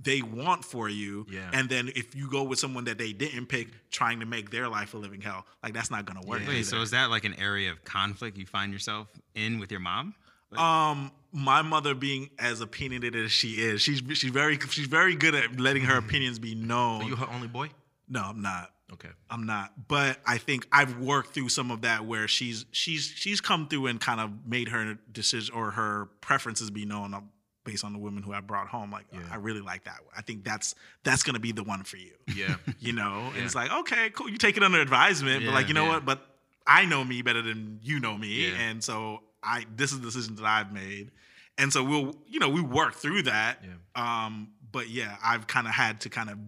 they 0.01 0.23
want 0.23 0.65
for 0.65 0.89
you. 0.89 1.25
Mm-hmm. 1.25 1.35
Yeah. 1.35 1.51
And 1.53 1.69
then 1.69 1.91
if 1.95 2.15
you 2.15 2.31
go 2.31 2.45
with 2.45 2.59
someone 2.59 2.85
that 2.85 2.99
they 2.99 3.13
didn't 3.13 3.47
pick, 3.47 3.69
trying 3.91 4.21
to 4.21 4.27
make 4.27 4.51
their 4.51 4.69
life 4.69 4.95
a 4.95 4.97
living 4.97 5.21
hell, 5.21 5.45
like 5.63 5.75
that's 5.75 5.91
not 5.91 6.07
gonna 6.07 6.25
work. 6.25 6.43
Yeah. 6.43 6.49
Wait, 6.49 6.67
so 6.67 6.81
is 6.81 6.93
that 6.93 7.11
like 7.11 7.25
an 7.25 7.35
area 7.35 7.71
of 7.71 7.85
conflict 7.85 8.39
you 8.39 8.47
find 8.47 8.73
yourself 8.73 9.09
in 9.35 9.59
with 9.59 9.71
your 9.71 9.81
mom? 9.81 10.15
Um, 10.57 11.11
my 11.33 11.61
mother 11.61 11.95
being 11.95 12.31
as 12.39 12.63
opinionated 12.63 13.23
as 13.23 13.33
she 13.33 13.55
is, 13.55 13.83
she's 13.83 14.01
she's 14.15 14.31
very 14.31 14.59
she's 14.71 14.87
very 14.87 15.15
good 15.17 15.35
at 15.35 15.61
letting 15.61 15.83
her 15.83 15.99
opinions 16.05 16.39
be 16.39 16.55
known. 16.55 17.03
Are 17.03 17.09
you 17.09 17.17
her 17.17 17.29
only 17.31 17.49
boy? 17.49 17.71
no, 18.09 18.23
I'm 18.23 18.41
not. 18.41 18.71
Okay. 18.93 19.09
I'm 19.31 19.45
not. 19.47 19.73
But 19.89 20.19
I 20.27 20.39
think 20.39 20.67
I've 20.73 20.99
worked 20.99 21.35
through 21.35 21.51
some 21.51 21.71
of 21.71 21.83
that 21.83 22.07
where 22.07 22.27
she's 22.27 22.65
she's 22.73 23.13
she's 23.15 23.41
come 23.41 23.69
through 23.69 23.87
and 23.89 24.01
kind 24.01 24.21
of 24.21 24.31
made 24.47 24.69
her 24.69 24.99
decision 25.13 25.55
or 25.55 25.73
her 25.73 26.07
preferences 26.21 26.71
be 26.71 26.85
known 26.87 27.15
based 27.65 27.85
on 27.85 27.93
the 27.93 27.99
women 27.99 28.23
who 28.23 28.33
I 28.33 28.41
brought 28.41 28.69
home. 28.69 28.91
Like 28.91 29.05
Yeah. 29.13 29.21
I 29.31 29.37
really 29.37 29.61
like 29.61 29.85
that. 29.85 29.99
one. 30.05 30.15
I 30.17 30.23
think 30.23 30.43
that's 30.43 30.75
that's 31.05 31.23
gonna 31.23 31.39
be 31.39 31.53
the 31.53 31.63
one 31.65 31.85
for 31.85 31.99
you. 31.99 32.13
Yeah. 32.35 32.57
You 32.81 32.93
know, 32.95 33.31
and 33.37 33.45
it's 33.45 33.55
like 33.55 33.71
okay, 33.71 34.09
cool. 34.11 34.29
You 34.31 34.39
take 34.39 34.57
it 34.57 34.63
under 34.63 34.81
advisement, 34.81 35.45
but 35.45 35.53
like 35.53 35.69
you 35.69 35.75
know 35.75 35.85
yeah. 35.85 35.91
what? 35.91 36.05
But 36.07 36.25
I 36.67 36.87
know 36.87 37.05
me 37.05 37.21
better 37.23 37.43
than 37.43 37.81
you 37.83 38.01
know 38.01 38.17
me, 38.17 38.49
Yeah. 38.49 38.55
and 38.59 38.83
so 38.83 39.23
I 39.43 39.67
this 39.77 39.93
is 39.93 40.01
the 40.01 40.07
decision 40.07 40.37
that 40.37 40.45
I've 40.47 40.73
made, 40.73 41.11
and 41.59 41.71
so 41.73 41.85
we'll 41.85 42.17
you 42.27 42.41
know 42.41 42.49
we 42.49 42.63
work 42.63 42.95
through 42.95 43.25
that. 43.25 43.63
Yeah. 43.63 44.25
Um, 44.27 44.49
but 44.73 44.89
yeah, 44.89 45.17
I've 45.23 45.47
kind 45.47 45.67
of 45.67 45.75
had 45.75 46.01
to 46.03 46.09
kind 46.09 46.31
of 46.31 46.39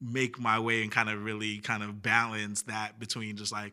make 0.00 0.38
my 0.38 0.58
way 0.58 0.82
and 0.82 0.90
kind 0.92 1.08
of 1.08 1.24
really 1.24 1.58
kind 1.58 1.82
of 1.82 2.02
balance 2.02 2.62
that 2.62 2.98
between 2.98 3.36
just 3.36 3.52
like, 3.52 3.72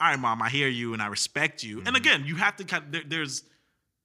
all 0.00 0.08
right, 0.10 0.18
mom, 0.18 0.42
I 0.42 0.48
hear 0.48 0.68
you 0.68 0.92
and 0.92 1.00
I 1.00 1.06
respect 1.06 1.62
you. 1.62 1.78
Mm-hmm. 1.78 1.86
And 1.88 1.96
again, 1.96 2.24
you 2.26 2.36
have 2.36 2.56
to 2.56 2.64
kind 2.64 2.84
of 2.84 2.92
there, 2.92 3.02
there's 3.06 3.44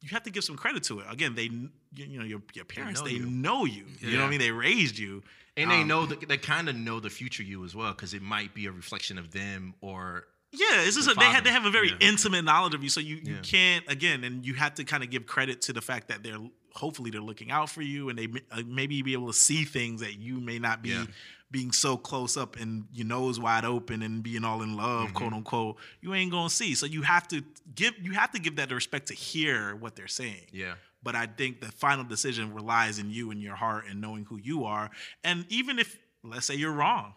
you 0.02 0.10
have 0.10 0.24
to 0.24 0.32
give 0.32 0.44
some 0.44 0.56
credit 0.56 0.84
to 0.84 1.00
it. 1.00 1.06
Again, 1.10 1.36
they 1.36 1.50
you, 1.94 2.18
know 2.20 2.24
your 2.26 2.42
your 2.54 2.66
parents 2.66 3.02
know 3.02 3.08
they 3.08 3.14
you. 3.14 3.26
know 3.26 3.66
you. 3.66 3.86
You 4.00 4.14
know 4.14 4.20
what 4.22 4.28
I 4.28 4.30
mean? 4.30 4.40
They 4.40 4.52
raised 4.52 4.98
you. 4.98 5.24
And 5.58 5.70
they 5.70 5.82
Um, 5.82 5.88
know 5.90 6.06
the, 6.06 6.16
they 6.26 6.38
kind 6.38 6.70
of 6.70 6.76
know 6.78 7.00
the 7.02 7.10
future 7.10 7.44
you 7.44 7.66
as 7.66 7.76
well 7.76 7.92
because 7.92 8.14
it 8.14 8.22
might 8.22 8.54
be 8.54 8.68
a 8.68 8.72
reflection 8.72 9.18
of 9.18 9.32
them 9.32 9.74
or 9.82 10.28
Yeah, 10.54 10.84
it's 10.84 10.96
just 10.96 11.08
the 11.08 11.12
a, 11.14 11.16
they 11.16 11.26
have 11.26 11.44
they 11.44 11.50
have 11.52 11.66
a 11.66 11.72
very 11.72 11.90
Yeah. 11.90 11.98
intimate 12.00 12.44
knowledge 12.44 12.74
of 12.74 12.84
you, 12.84 12.90
so 12.90 13.00
you 13.02 13.18
you 13.18 13.34
Yeah. 13.36 13.42
can't 13.42 13.86
again, 13.90 14.24
and 14.24 14.46
you 14.46 14.54
have 14.54 14.76
to 14.76 14.84
kind 14.86 15.04
of 15.04 15.10
give 15.10 15.26
credit 15.26 15.62
to 15.64 15.74
the 15.74 15.82
fact 15.82 16.08
that 16.08 16.24
they're 16.24 16.40
hopefully 16.74 17.12
they're 17.12 17.22
looking 17.22 17.52
out 17.52 17.70
for 17.70 17.82
you, 17.82 18.10
and 18.10 18.18
they 18.20 18.28
uh, 18.52 18.62
maybe 18.66 19.02
be 19.02 19.14
able 19.14 19.28
to 19.28 19.34
see 19.38 19.64
things 19.66 20.02
that 20.02 20.18
you 20.20 20.40
may 20.40 20.60
not 20.60 20.82
be 20.82 20.90
Yeah. 20.90 21.06
being 21.52 21.72
so 21.72 21.98
close 21.98 22.38
up 22.38 22.56
and 22.60 22.86
your 22.94 23.06
nose 23.08 23.40
wide 23.40 23.66
open 23.66 24.02
and 24.02 24.24
being 24.24 24.44
all 24.46 24.62
in 24.62 24.76
love, 24.78 25.08
Mm-hmm. 25.08 25.16
quote 25.18 25.34
unquote. 25.34 25.78
You 26.02 26.14
ain't 26.14 26.32
gonna 26.32 26.50
see, 26.50 26.76
so 26.76 26.86
you 26.86 27.02
have 27.02 27.28
to 27.30 27.44
give 27.76 27.94
you 28.02 28.12
have 28.14 28.32
to 28.32 28.40
give 28.40 28.56
that 28.58 28.72
respect 28.72 29.08
to 29.08 29.14
hear 29.14 29.76
what 29.76 29.96
they're 29.96 30.08
saying. 30.08 30.48
yeah. 30.52 30.76
but 31.04 31.16
I 31.16 31.26
think 31.26 31.62
the 31.62 31.72
final 31.72 32.04
decision 32.04 32.54
relies 32.54 33.00
in 33.00 33.10
you 33.10 33.32
and 33.32 33.42
your 33.42 33.56
heart 33.56 33.86
and 33.90 34.00
knowing 34.00 34.24
who 34.26 34.38
you 34.38 34.66
are. 34.66 34.90
And 35.24 35.46
even 35.50 35.80
if 35.80 35.98
let's 36.24 36.46
say 36.46 36.56
you're 36.56 36.72
wrong, 36.72 37.16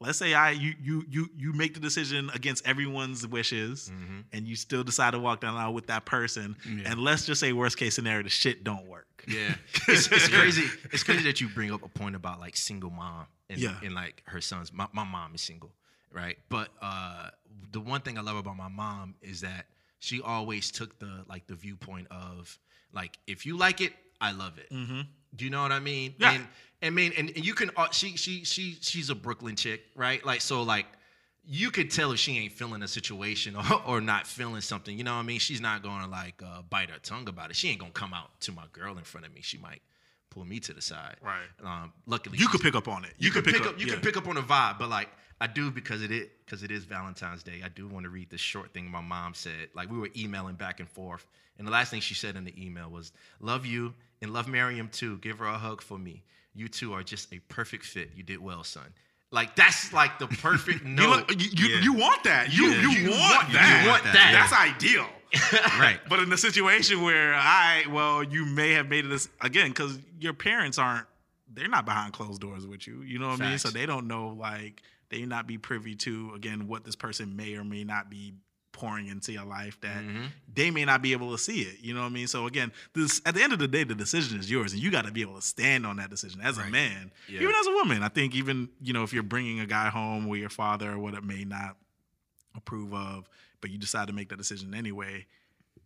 let's 0.00 0.18
say 0.18 0.34
I 0.34 0.50
you 0.52 0.74
you 0.80 1.04
you 1.08 1.28
you 1.36 1.52
make 1.52 1.74
the 1.74 1.80
decision 1.80 2.30
against 2.34 2.66
everyone's 2.66 3.26
wishes 3.26 3.90
Mhm. 3.92 4.24
and 4.32 4.46
you 4.46 4.54
still 4.56 4.84
decide 4.84 5.12
to 5.12 5.18
walk 5.18 5.40
down 5.40 5.54
the 5.54 5.60
aisle 5.60 5.74
with 5.74 5.86
that 5.88 6.04
person, 6.04 6.56
Yeah. 6.64 6.90
and 6.92 7.00
let's 7.00 7.26
just 7.26 7.40
say 7.40 7.52
worst 7.52 7.76
case 7.76 7.94
scenario, 7.94 8.22
the 8.22 8.28
shit 8.28 8.64
don't 8.64 8.86
work. 8.86 9.24
Yeah, 9.26 9.54
it's, 9.88 10.06
it's 10.10 10.28
crazy. 10.28 10.64
It's 10.92 11.02
crazy 11.02 11.24
that 11.24 11.40
you 11.40 11.48
bring 11.48 11.72
up 11.72 11.82
a 11.82 11.88
point 11.88 12.14
about 12.16 12.40
like 12.40 12.56
single 12.56 12.90
mom 12.90 13.26
and, 13.50 13.58
Yeah. 13.60 13.78
and 13.82 13.94
like 13.94 14.22
her 14.26 14.40
sons. 14.40 14.72
My, 14.72 14.86
my 14.92 15.04
mom 15.04 15.34
is 15.34 15.40
single, 15.42 15.72
right? 16.12 16.38
But 16.48 16.68
uh, 16.80 17.30
the 17.72 17.80
one 17.80 18.00
thing 18.00 18.16
I 18.18 18.22
love 18.22 18.36
about 18.36 18.56
my 18.56 18.68
mom 18.68 19.16
is 19.20 19.40
that 19.42 19.66
she 19.98 20.20
always 20.22 20.70
took 20.70 20.98
the 21.00 21.24
like 21.28 21.46
the 21.48 21.54
viewpoint 21.56 22.06
of 22.10 22.56
like 22.92 23.18
if 23.26 23.44
you 23.44 23.56
like 23.56 23.80
it, 23.80 23.92
I 24.20 24.30
love 24.32 24.58
it. 24.58 24.70
Mm-hmm. 24.72 25.00
Do 25.34 25.44
you 25.44 25.50
know 25.50 25.62
what 25.62 25.72
I 25.72 25.80
mean? 25.80 26.14
Yeah. 26.18 26.32
And 26.32 26.46
I 26.82 26.90
mean, 26.90 27.12
and, 27.16 27.30
and 27.34 27.44
you 27.44 27.54
can. 27.54 27.70
Uh, 27.76 27.88
she 27.90 28.16
she 28.16 28.44
she 28.44 28.76
she's 28.80 29.10
a 29.10 29.14
Brooklyn 29.14 29.56
chick, 29.56 29.82
right? 29.96 30.24
Like 30.24 30.40
so, 30.40 30.62
like 30.62 30.86
you 31.44 31.70
could 31.70 31.90
tell 31.90 32.12
if 32.12 32.18
she 32.18 32.36
ain't 32.38 32.52
feeling 32.52 32.82
a 32.82 32.88
situation 32.88 33.56
or, 33.56 33.64
or 33.86 34.00
not 34.00 34.26
feeling 34.26 34.60
something. 34.60 34.96
You 34.96 35.02
know 35.02 35.14
what 35.14 35.20
I 35.20 35.24
mean? 35.24 35.38
She's 35.38 35.60
not 35.60 35.82
going 35.82 36.02
to 36.02 36.08
like 36.08 36.42
uh, 36.44 36.62
bite 36.68 36.90
her 36.90 36.98
tongue 36.98 37.28
about 37.28 37.50
it. 37.50 37.56
She 37.56 37.68
ain't 37.68 37.78
gonna 37.78 37.92
come 37.92 38.12
out 38.12 38.38
to 38.42 38.52
my 38.52 38.64
girl 38.72 38.98
in 38.98 39.04
front 39.04 39.26
of 39.26 39.34
me. 39.34 39.40
She 39.42 39.58
might 39.58 39.80
pull 40.30 40.44
me 40.44 40.60
to 40.60 40.72
the 40.74 40.82
side. 40.82 41.16
Right. 41.22 41.48
Um, 41.64 41.92
luckily, 42.06 42.38
You 42.38 42.48
could 42.48 42.60
pick 42.60 42.74
up 42.74 42.86
on 42.86 43.04
it. 43.04 43.14
you, 43.18 43.30
could 43.30 43.44
pick, 43.44 43.66
up, 43.66 43.80
you 43.80 43.86
yeah. 43.86 43.94
could 43.94 44.02
pick 44.02 44.16
up 44.16 44.28
on 44.28 44.34
the 44.34 44.42
vibe, 44.42 44.78
but 44.78 44.88
like 44.90 45.08
I 45.40 45.46
do 45.46 45.70
because 45.70 46.02
it 46.02 46.10
is 46.10 46.28
because 46.44 46.62
it 46.62 46.70
is 46.70 46.84
Valentine's 46.84 47.42
Day. 47.42 47.60
I 47.64 47.68
do 47.68 47.86
want 47.86 48.04
to 48.04 48.10
read 48.10 48.28
this 48.30 48.40
short 48.40 48.72
thing 48.72 48.90
my 48.90 49.00
mom 49.00 49.34
said. 49.34 49.68
Like 49.74 49.90
we 49.90 49.98
were 49.98 50.10
emailing 50.16 50.56
back 50.56 50.80
and 50.80 50.88
forth, 50.88 51.26
and 51.58 51.66
the 51.66 51.70
last 51.70 51.90
thing 51.90 52.00
she 52.00 52.14
said 52.14 52.36
in 52.36 52.44
the 52.44 52.54
email 52.62 52.88
was, 52.90 53.12
"Love 53.40 53.64
you 53.66 53.94
and 54.20 54.32
love 54.32 54.48
Miriam 54.48 54.88
too. 54.88 55.18
Give 55.18 55.38
her 55.38 55.46
a 55.46 55.58
hug 55.58 55.80
for 55.80 55.98
me. 55.98 56.22
You 56.54 56.68
two 56.68 56.92
are 56.92 57.02
just 57.04 57.32
a 57.32 57.38
perfect 57.48 57.84
fit. 57.84 58.10
You 58.16 58.22
did 58.22 58.40
well, 58.40 58.64
son." 58.64 58.86
Like 59.30 59.54
that's 59.54 59.92
like 59.92 60.18
the 60.18 60.26
perfect 60.26 60.82
You, 60.84 60.88
note. 60.88 61.28
look- 61.28 61.40
you, 61.40 61.48
you, 61.52 61.74
Yeah. 61.74 61.80
you 61.82 61.92
want 61.92 62.24
that. 62.24 62.52
You 62.52 62.66
Yeah. 62.70 62.80
you, 62.82 62.90
You 62.90 63.10
want, 63.10 63.20
want- 63.20 63.48
you 63.48 63.54
that. 63.54 63.86
want 63.88 64.04
that. 64.04 64.48
That's 64.50 64.52
ideal. 64.74 65.06
Right. 65.78 66.00
But 66.08 66.20
in 66.20 66.30
the 66.30 66.38
situation 66.38 67.02
where 67.02 67.34
I, 67.34 67.84
well, 67.90 68.22
you 68.24 68.46
may 68.46 68.72
have 68.72 68.88
made 68.88 69.04
this 69.10 69.28
again 69.42 69.68
because 69.68 69.98
your 70.18 70.32
parents 70.32 70.78
aren't, 70.78 71.06
they're 71.52 71.68
not 71.68 71.84
behind 71.84 72.14
closed 72.14 72.40
doors 72.40 72.66
with 72.66 72.86
you. 72.86 73.02
You 73.02 73.18
know 73.18 73.28
what 73.28 73.42
I 73.42 73.50
mean? 73.50 73.58
So 73.58 73.68
they 73.68 73.84
don't 73.84 74.08
know, 74.08 74.28
like, 74.28 74.82
they 75.10 75.24
not 75.24 75.46
be 75.46 75.58
privy 75.58 75.94
to 75.96 76.32
again 76.34 76.66
what 76.68 76.84
this 76.84 76.96
person 76.96 77.34
may 77.36 77.54
or 77.54 77.64
may 77.64 77.84
not 77.84 78.10
be 78.10 78.34
pouring 78.72 79.08
into 79.08 79.32
your 79.32 79.44
life 79.44 79.80
that 79.80 80.04
Mhm. 80.04 80.28
they 80.54 80.70
may 80.70 80.84
not 80.84 81.02
be 81.02 81.12
able 81.12 81.32
to 81.32 81.38
see 81.38 81.62
it. 81.62 81.80
You 81.80 81.94
know 81.94 82.00
what 82.02 82.06
I 82.06 82.10
mean? 82.10 82.28
So 82.28 82.46
again, 82.46 82.70
this 82.92 83.20
at 83.26 83.34
the 83.34 83.42
end 83.42 83.52
of 83.52 83.58
the 83.58 83.66
day, 83.66 83.82
the 83.82 83.94
decision 83.94 84.38
is 84.38 84.48
yours, 84.50 84.72
and 84.72 84.80
you 84.80 84.90
got 84.92 85.04
to 85.06 85.10
be 85.10 85.20
able 85.22 85.34
to 85.34 85.42
stand 85.42 85.84
on 85.84 85.96
that 85.96 86.10
decision 86.10 86.40
as 86.40 86.58
a 86.58 86.66
man, 86.66 87.10
Yeah. 87.28 87.40
even 87.42 87.54
as 87.56 87.66
a 87.66 87.72
woman. 87.72 88.02
I 88.04 88.08
think 88.08 88.34
even 88.36 88.68
you 88.80 88.92
know 88.92 89.02
if 89.02 89.12
you're 89.12 89.22
bringing 89.24 89.58
a 89.58 89.66
guy 89.66 89.88
home 89.88 90.26
where 90.26 90.38
your 90.38 90.48
father 90.50 90.92
or 90.92 90.98
what 90.98 91.14
it 91.14 91.24
may 91.24 91.44
not 91.44 91.76
approve 92.54 92.92
of, 92.94 93.28
but 93.60 93.70
you 93.70 93.78
decide 93.78 94.06
to 94.08 94.12
make 94.12 94.28
that 94.28 94.36
decision 94.36 94.74
anyway, 94.74 95.26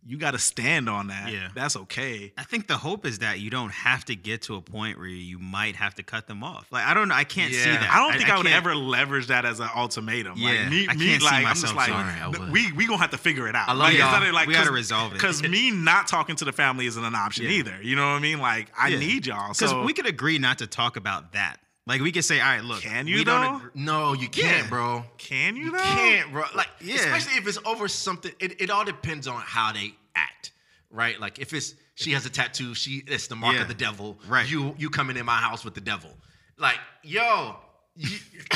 you 0.05 0.17
got 0.17 0.31
to 0.31 0.37
stand 0.39 0.89
on 0.89 1.07
that. 1.07 1.31
Yeah. 1.31 1.47
that's 1.55 1.75
okay. 1.77 2.33
I 2.37 2.43
think 2.43 2.67
the 2.67 2.77
hope 2.77 3.05
is 3.05 3.19
that 3.19 3.39
you 3.39 3.49
don't 3.49 3.71
have 3.71 4.03
to 4.05 4.15
get 4.15 4.41
to 4.43 4.55
a 4.55 4.61
point 4.61 4.97
where 4.97 5.07
you 5.07 5.39
might 5.39 5.75
have 5.77 5.95
to 5.95 6.03
cut 6.03 6.27
them 6.27 6.43
off. 6.43 6.67
Like 6.71 6.85
I 6.85 6.93
don't 6.93 7.07
know, 7.07 7.15
I 7.15 7.23
can't 7.23 7.53
see 7.53 7.69
that. 7.69 7.89
I 7.89 7.99
don't 7.99 8.17
think 8.17 8.29
I, 8.29 8.37
would 8.37 8.45
can't- 8.45 8.55
ever 8.57 8.75
leverage 8.75 9.27
that 9.27 9.45
as 9.45 9.59
an 9.59 9.69
ultimatum. 9.75 10.33
Yeah, 10.37 10.49
like 10.63 10.69
me, 10.69 10.87
I 10.89 10.95
me 10.95 11.19
like 11.19 11.45
I'm 11.45 11.55
just 11.55 11.75
like. 11.75 11.89
I 11.89 12.27
would. 12.27 12.51
we 12.51 12.71
we 12.73 12.85
gonna 12.85 12.99
have 12.99 13.11
to 13.11 13.17
figure 13.17 13.47
it 13.47 13.55
out. 13.55 13.69
I 13.69 13.73
love 13.73 13.89
like, 13.89 13.97
y'all. 13.97 14.33
like 14.33 14.47
We 14.47 14.53
gotta 14.53 14.71
resolve 14.71 15.11
it. 15.11 15.15
because 15.15 15.41
me 15.41 15.71
not 15.73 16.07
talking 16.07 16.35
to 16.37 16.45
the 16.45 16.51
family 16.53 16.85
isn't 16.85 17.03
an 17.03 17.15
option 17.15 17.45
Yeah. 17.45 17.51
either. 17.51 17.81
You 17.81 17.95
know 17.95 18.03
what 18.11 18.17
I 18.17 18.19
mean? 18.19 18.39
Like 18.39 18.71
I 18.77 18.89
Yeah. 18.89 18.99
need 18.99 19.25
y'all. 19.25 19.49
Because 19.53 19.69
So 19.69 19.83
we 19.83 19.93
could 19.93 20.05
agree 20.07 20.37
not 20.37 20.57
to 20.59 20.67
talk 20.67 20.97
about 20.97 21.31
that. 21.33 21.57
Like 21.85 21.99
we 22.01 22.11
could 22.13 22.23
say, 22.23 22.39
all 22.39 22.47
right, 22.47 22.63
look, 22.63 22.81
Can 22.81 23.05
we 23.05 23.11
you, 23.11 23.25
don't 23.25 23.41
though? 23.41 23.57
agree- 23.57 23.69
no, 23.75 24.13
you 24.13 24.29
can't, 24.29 24.63
Yeah. 24.63 24.69
bro. 24.69 25.05
can 25.17 25.55
you 25.57 25.65
You 25.65 25.71
though? 25.71 25.77
can't, 25.79 26.31
bro. 26.31 26.45
Like, 26.55 26.69
Yeah. 26.79 26.95
especially 26.95 27.33
if 27.37 27.47
it's 27.47 27.57
over 27.65 27.87
something. 27.89 28.31
It, 28.39 28.61
it 28.61 28.69
all 28.69 28.85
depends 28.85 29.27
on 29.27 29.41
how 29.41 29.73
they 29.73 29.93
act, 30.15 30.51
right? 30.89 31.19
Like, 31.19 31.39
if 31.39 31.51
it's 31.53 31.75
she 31.95 32.11
has 32.13 32.25
a 32.25 32.29
tattoo, 32.29 32.73
she 32.73 33.03
it's 33.05 33.27
the 33.27 33.35
mark 33.35 33.55
Yeah. 33.55 33.63
of 33.63 33.67
the 33.67 33.73
devil. 33.73 34.17
Right. 34.27 34.49
You 34.49 34.75
you 34.77 34.89
coming 34.89 35.17
in 35.17 35.25
my 35.25 35.35
house 35.37 35.65
with 35.65 35.75
the 35.75 35.81
devil. 35.81 36.09
Like, 36.57 36.79
yo. 37.03 37.57
you- 37.97 38.17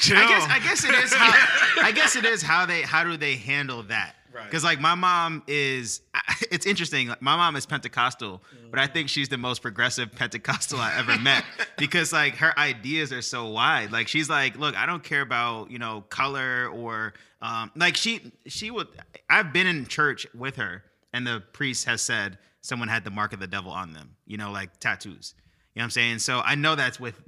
Chill. 0.00 0.16
I 0.16 0.26
guess 0.28 0.48
I 0.50 0.58
guess 0.58 0.84
it 0.84 0.94
is 0.94 1.12
how 1.14 1.82
I 1.84 1.92
guess 1.92 2.16
it 2.16 2.24
is 2.24 2.42
how 2.42 2.66
they 2.66 2.82
how 2.82 3.04
do 3.04 3.16
they 3.16 3.36
handle 3.36 3.84
that? 3.84 4.16
Right. 4.34 4.44
Because 4.44 4.64
like 4.64 4.80
my 4.80 4.94
mom 4.94 5.42
is, 5.46 6.00
it's 6.50 6.66
interesting. 6.66 7.08
Like, 7.08 7.22
my 7.22 7.36
mom 7.36 7.56
is 7.56 7.66
Pentecostal, 7.66 8.42
but 8.70 8.78
I 8.78 8.86
think 8.86 9.08
she's 9.08 9.28
the 9.28 9.38
most 9.38 9.62
progressive 9.62 10.12
Pentecostal 10.12 10.78
I 10.80 10.94
ever 10.96 11.18
met 11.18 11.44
because 11.78 12.12
like 12.12 12.36
her 12.36 12.58
ideas 12.58 13.12
are 13.12 13.22
so 13.22 13.48
wide. 13.48 13.92
Like 13.92 14.08
she's 14.08 14.28
like, 14.28 14.56
look, 14.56 14.76
I 14.76 14.86
don't 14.86 15.02
care 15.02 15.22
about 15.22 15.70
you 15.70 15.78
know 15.78 16.02
color 16.08 16.68
or 16.68 17.14
um, 17.42 17.70
like 17.76 17.96
she 17.96 18.32
she 18.46 18.70
would. 18.70 18.88
I've 19.28 19.52
been 19.52 19.66
in 19.66 19.86
church 19.86 20.26
with 20.34 20.56
her, 20.56 20.82
and 21.12 21.26
the 21.26 21.42
priest 21.52 21.84
has 21.86 22.02
said 22.02 22.38
someone 22.60 22.88
had 22.88 23.04
the 23.04 23.10
mark 23.10 23.32
of 23.32 23.40
the 23.40 23.46
devil 23.46 23.70
on 23.72 23.92
them. 23.92 24.16
You 24.26 24.36
know, 24.36 24.50
like 24.50 24.78
tattoos. 24.80 25.34
You 25.74 25.80
know 25.80 25.84
what 25.84 25.84
I'm 25.84 25.90
saying? 25.90 26.18
So 26.18 26.40
I 26.44 26.56
know 26.56 26.74
that's 26.74 26.98
with 26.98 27.22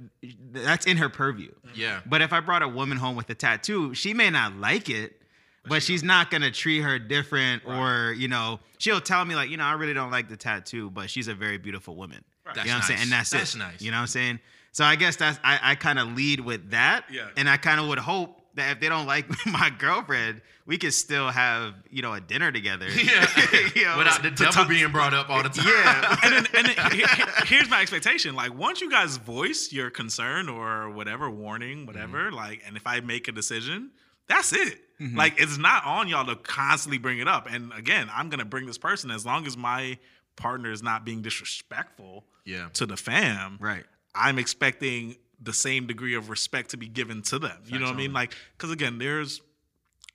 that's 0.51 0.85
in 0.85 0.97
her 0.97 1.07
purview. 1.07 1.51
yeah. 1.73 2.01
But 2.05 2.21
if 2.21 2.33
I 2.33 2.41
brought 2.41 2.61
a 2.61 2.67
woman 2.67 2.97
home 2.97 3.15
with 3.15 3.29
a 3.29 3.35
tattoo, 3.35 3.93
she 3.93 4.13
may 4.13 4.29
not 4.29 4.57
like 4.57 4.89
it, 4.89 5.20
but 5.67 5.83
she's 5.83 6.03
not 6.03 6.31
gonna 6.31 6.51
treat 6.51 6.79
her 6.81 6.97
different, 6.99 7.63
or 7.65 8.13
you 8.17 8.27
know, 8.27 8.59
she'll 8.77 9.01
tell 9.01 9.23
me 9.25 9.35
like, 9.35 9.49
you 9.49 9.57
know, 9.57 9.63
I 9.65 9.73
really 9.73 9.93
don't 9.93 10.11
like 10.11 10.29
the 10.29 10.37
tattoo, 10.37 10.89
but 10.89 11.09
she's 11.09 11.27
a 11.27 11.35
very 11.35 11.57
beautiful 11.57 11.95
woman. 11.95 12.23
That's 12.45 12.57
you 12.59 12.65
know 12.65 12.71
what 12.73 12.75
I'm 12.77 12.87
saying? 12.87 12.99
And 13.03 13.11
that's, 13.11 13.29
That's 13.29 13.55
it. 13.55 13.59
nice. 13.59 13.81
You 13.81 13.91
know 13.91 13.97
what 13.97 14.01
I'm 14.01 14.07
saying? 14.07 14.39
So 14.73 14.83
I 14.83 14.95
guess 14.95 15.15
that's 15.17 15.39
I, 15.43 15.59
I 15.61 15.75
kind 15.75 15.99
of 15.99 16.13
lead 16.15 16.39
with 16.39 16.71
that. 16.71 17.05
Yeah. 17.11 17.27
And 17.37 17.49
I 17.49 17.57
kind 17.57 17.79
of 17.79 17.87
would 17.87 17.99
hope 17.99 18.37
that 18.55 18.71
if 18.71 18.79
they 18.81 18.89
don't 18.89 19.05
like 19.05 19.25
my 19.45 19.69
girlfriend, 19.69 20.41
we 20.65 20.77
could 20.77 20.93
still 20.93 21.29
have 21.29 21.73
you 21.89 22.01
know 22.01 22.13
a 22.13 22.19
dinner 22.21 22.51
together. 22.51 22.87
Yeah. 22.89 23.27
You 23.75 23.85
know? 23.85 23.97
Without 23.99 24.23
the 24.23 24.31
devil 24.31 24.65
being 24.65 24.91
brought 24.91 25.13
up 25.13 25.29
all 25.29 25.43
the 25.43 25.49
time. 25.49 25.65
yeah. 25.67 26.17
and 26.23 26.33
then, 26.33 26.45
and 26.55 26.67
then 26.67 26.91
he- 26.91 27.03
he- 27.03 27.45
here's 27.55 27.69
my 27.69 27.81
expectation. 27.81 28.33
Like 28.35 28.57
once 28.57 28.81
you 28.81 28.89
guys 28.89 29.17
voice 29.17 29.71
your 29.71 29.89
concern 29.89 30.49
or 30.49 30.89
whatever 30.89 31.29
warning, 31.29 31.85
whatever, 31.85 32.25
Mm-hmm. 32.27 32.35
like, 32.35 32.61
and 32.65 32.75
if 32.75 32.85
I 32.87 32.99
make 33.01 33.27
a 33.27 33.31
decision, 33.31 33.91
that's 34.27 34.51
it. 34.53 34.79
Mm-hmm. 35.01 35.17
Like 35.17 35.39
it's 35.41 35.57
not 35.57 35.85
on 35.85 36.07
y'all 36.07 36.25
to 36.27 36.35
constantly 36.35 36.97
bring 36.99 37.19
it 37.19 37.27
up. 37.27 37.47
And 37.51 37.73
again, 37.73 38.07
I'm 38.13 38.29
gonna 38.29 38.45
bring 38.45 38.65
this 38.67 38.77
person 38.77 39.09
as 39.11 39.25
long 39.25 39.47
as 39.47 39.57
my 39.57 39.97
partner 40.35 40.71
is 40.71 40.83
not 40.83 41.03
being 41.05 41.21
disrespectful 41.21 42.25
Yeah. 42.45 42.69
to 42.73 42.85
the 42.85 42.95
fam. 42.97 43.57
Right. 43.59 43.83
I'm 44.13 44.37
expecting 44.39 45.15
the 45.41 45.53
same 45.53 45.87
degree 45.87 46.13
of 46.15 46.29
respect 46.29 46.69
to 46.71 46.77
be 46.77 46.87
given 46.87 47.21
to 47.23 47.39
them. 47.39 47.57
You 47.65 47.79
know 47.79 47.85
what 47.87 47.95
I 47.95 47.97
mean? 47.97 48.13
Like, 48.13 48.35
because 48.57 48.71
again, 48.71 48.97
there's 48.99 49.41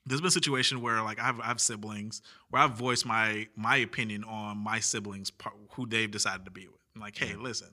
there's 0.07 0.21
been 0.21 0.29
a 0.29 0.31
situation 0.31 0.81
where 0.83 1.03
like 1.03 1.19
I 1.19 1.25
have, 1.25 1.41
I 1.41 1.47
have 1.47 1.61
siblings 1.61 2.23
where 2.51 2.63
I've 2.63 2.73
voiced 2.75 3.05
my 3.07 3.49
my 3.57 3.77
opinion 3.79 4.23
on 4.25 4.57
my 4.59 4.79
siblings 4.79 5.33
who 5.73 5.87
they've 5.87 6.11
decided 6.11 6.45
to 6.45 6.51
be 6.53 6.69
with. 6.69 6.79
I'm 6.95 7.01
like, 7.01 7.19
hey, 7.19 7.35
listen, 7.35 7.69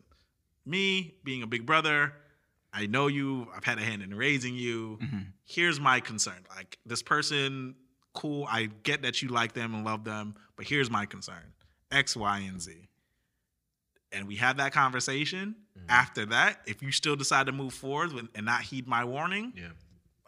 me 0.66 1.14
being 1.24 1.44
a 1.44 1.48
big 1.48 1.66
brother, 1.66 2.14
I 2.74 2.88
know 2.88 3.08
you. 3.08 3.48
I've 3.56 3.64
had 3.64 3.78
a 3.78 3.82
hand 3.82 4.02
in 4.02 4.14
raising 4.16 4.56
you. 4.56 4.98
Mm-hmm. 5.02 5.18
Here's 5.46 5.80
my 5.80 6.00
concern. 6.00 6.46
Like 6.56 6.78
this 6.86 7.04
person, 7.04 7.76
cool. 8.14 8.48
I 8.50 8.70
get 8.84 9.04
that 9.04 9.22
you 9.22 9.30
like 9.30 9.54
them 9.54 9.76
and 9.76 9.86
love 9.86 10.04
them, 10.04 10.36
but 10.56 10.66
here's 10.68 10.90
my 10.90 11.06
concern: 11.06 11.54
X, 11.92 12.16
Y, 12.16 12.40
and 12.40 12.60
Z. 12.62 12.90
And 14.12 14.28
we 14.28 14.36
have 14.38 14.58
that 14.58 14.74
conversation. 14.74 15.56
Mm-hmm. 15.78 15.86
After 15.90 16.26
that, 16.28 16.62
if 16.68 16.82
you 16.84 16.92
still 16.92 17.16
decide 17.16 17.46
to 17.48 17.52
move 17.52 17.74
forward 17.74 18.14
with- 18.14 18.30
and 18.36 18.46
not 18.46 18.62
heed 18.62 18.88
my 18.88 19.04
warning, 19.04 19.54
Yeah. 19.56 19.70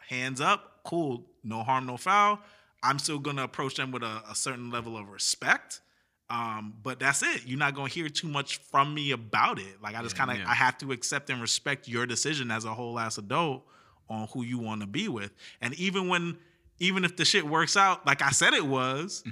hands 0.08 0.40
up, 0.40 0.80
cool, 0.84 1.26
no 1.44 1.62
harm, 1.62 1.86
no 1.86 1.96
foul. 1.96 2.40
I'm 2.82 2.98
still 2.98 3.18
gonna 3.18 3.42
approach 3.44 3.74
them 3.76 3.90
with 3.92 4.02
a, 4.02 4.22
a 4.28 4.34
certain 4.34 4.70
level 4.70 4.96
of 4.96 5.08
respect. 5.08 5.80
Um, 6.28 6.74
but 6.82 6.98
that's 6.98 7.22
it. 7.22 7.42
You're 7.46 7.58
not 7.58 7.74
gonna 7.74 7.88
hear 7.88 8.08
too 8.08 8.26
much 8.28 8.58
from 8.58 8.92
me 8.92 9.12
about 9.12 9.58
it. 9.60 9.80
Like 9.82 9.94
I 9.94 10.02
just 10.02 10.16
kind 10.16 10.30
of 10.30 10.38
yeah. 10.38 10.48
I 10.48 10.54
have 10.54 10.76
to 10.78 10.90
accept 10.92 11.30
and 11.30 11.40
respect 11.40 11.86
your 11.88 12.04
decision 12.06 12.50
as 12.50 12.64
a 12.64 12.74
whole 12.74 12.98
ass 12.98 13.16
adult 13.18 13.64
on 14.08 14.26
who 14.32 14.42
you 14.42 14.58
want 14.58 14.80
to 14.80 14.86
be 14.88 15.08
with. 15.08 15.30
And 15.60 15.72
even 15.74 16.08
when 16.08 16.36
even 16.78 17.04
if 17.04 17.16
the 17.16 17.24
shit 17.24 17.46
works 17.46 17.76
out 17.76 18.04
like 18.06 18.22
I 18.22 18.30
said 18.30 18.54
it 18.54 18.66
was, 18.66 19.22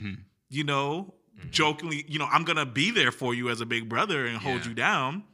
you 0.48 0.62
know, 0.64 1.14
jokingly, 1.50 2.04
you 2.08 2.18
know, 2.20 2.28
I'm 2.30 2.44
gonna 2.44 2.66
be 2.66 2.92
there 2.92 3.10
for 3.10 3.34
you 3.34 3.48
as 3.50 3.60
a 3.60 3.66
big 3.66 3.88
brother 3.88 4.24
and 4.26 4.38
hold 4.38 4.60
Yeah. 4.62 4.68
you 4.68 4.74
down 4.74 5.24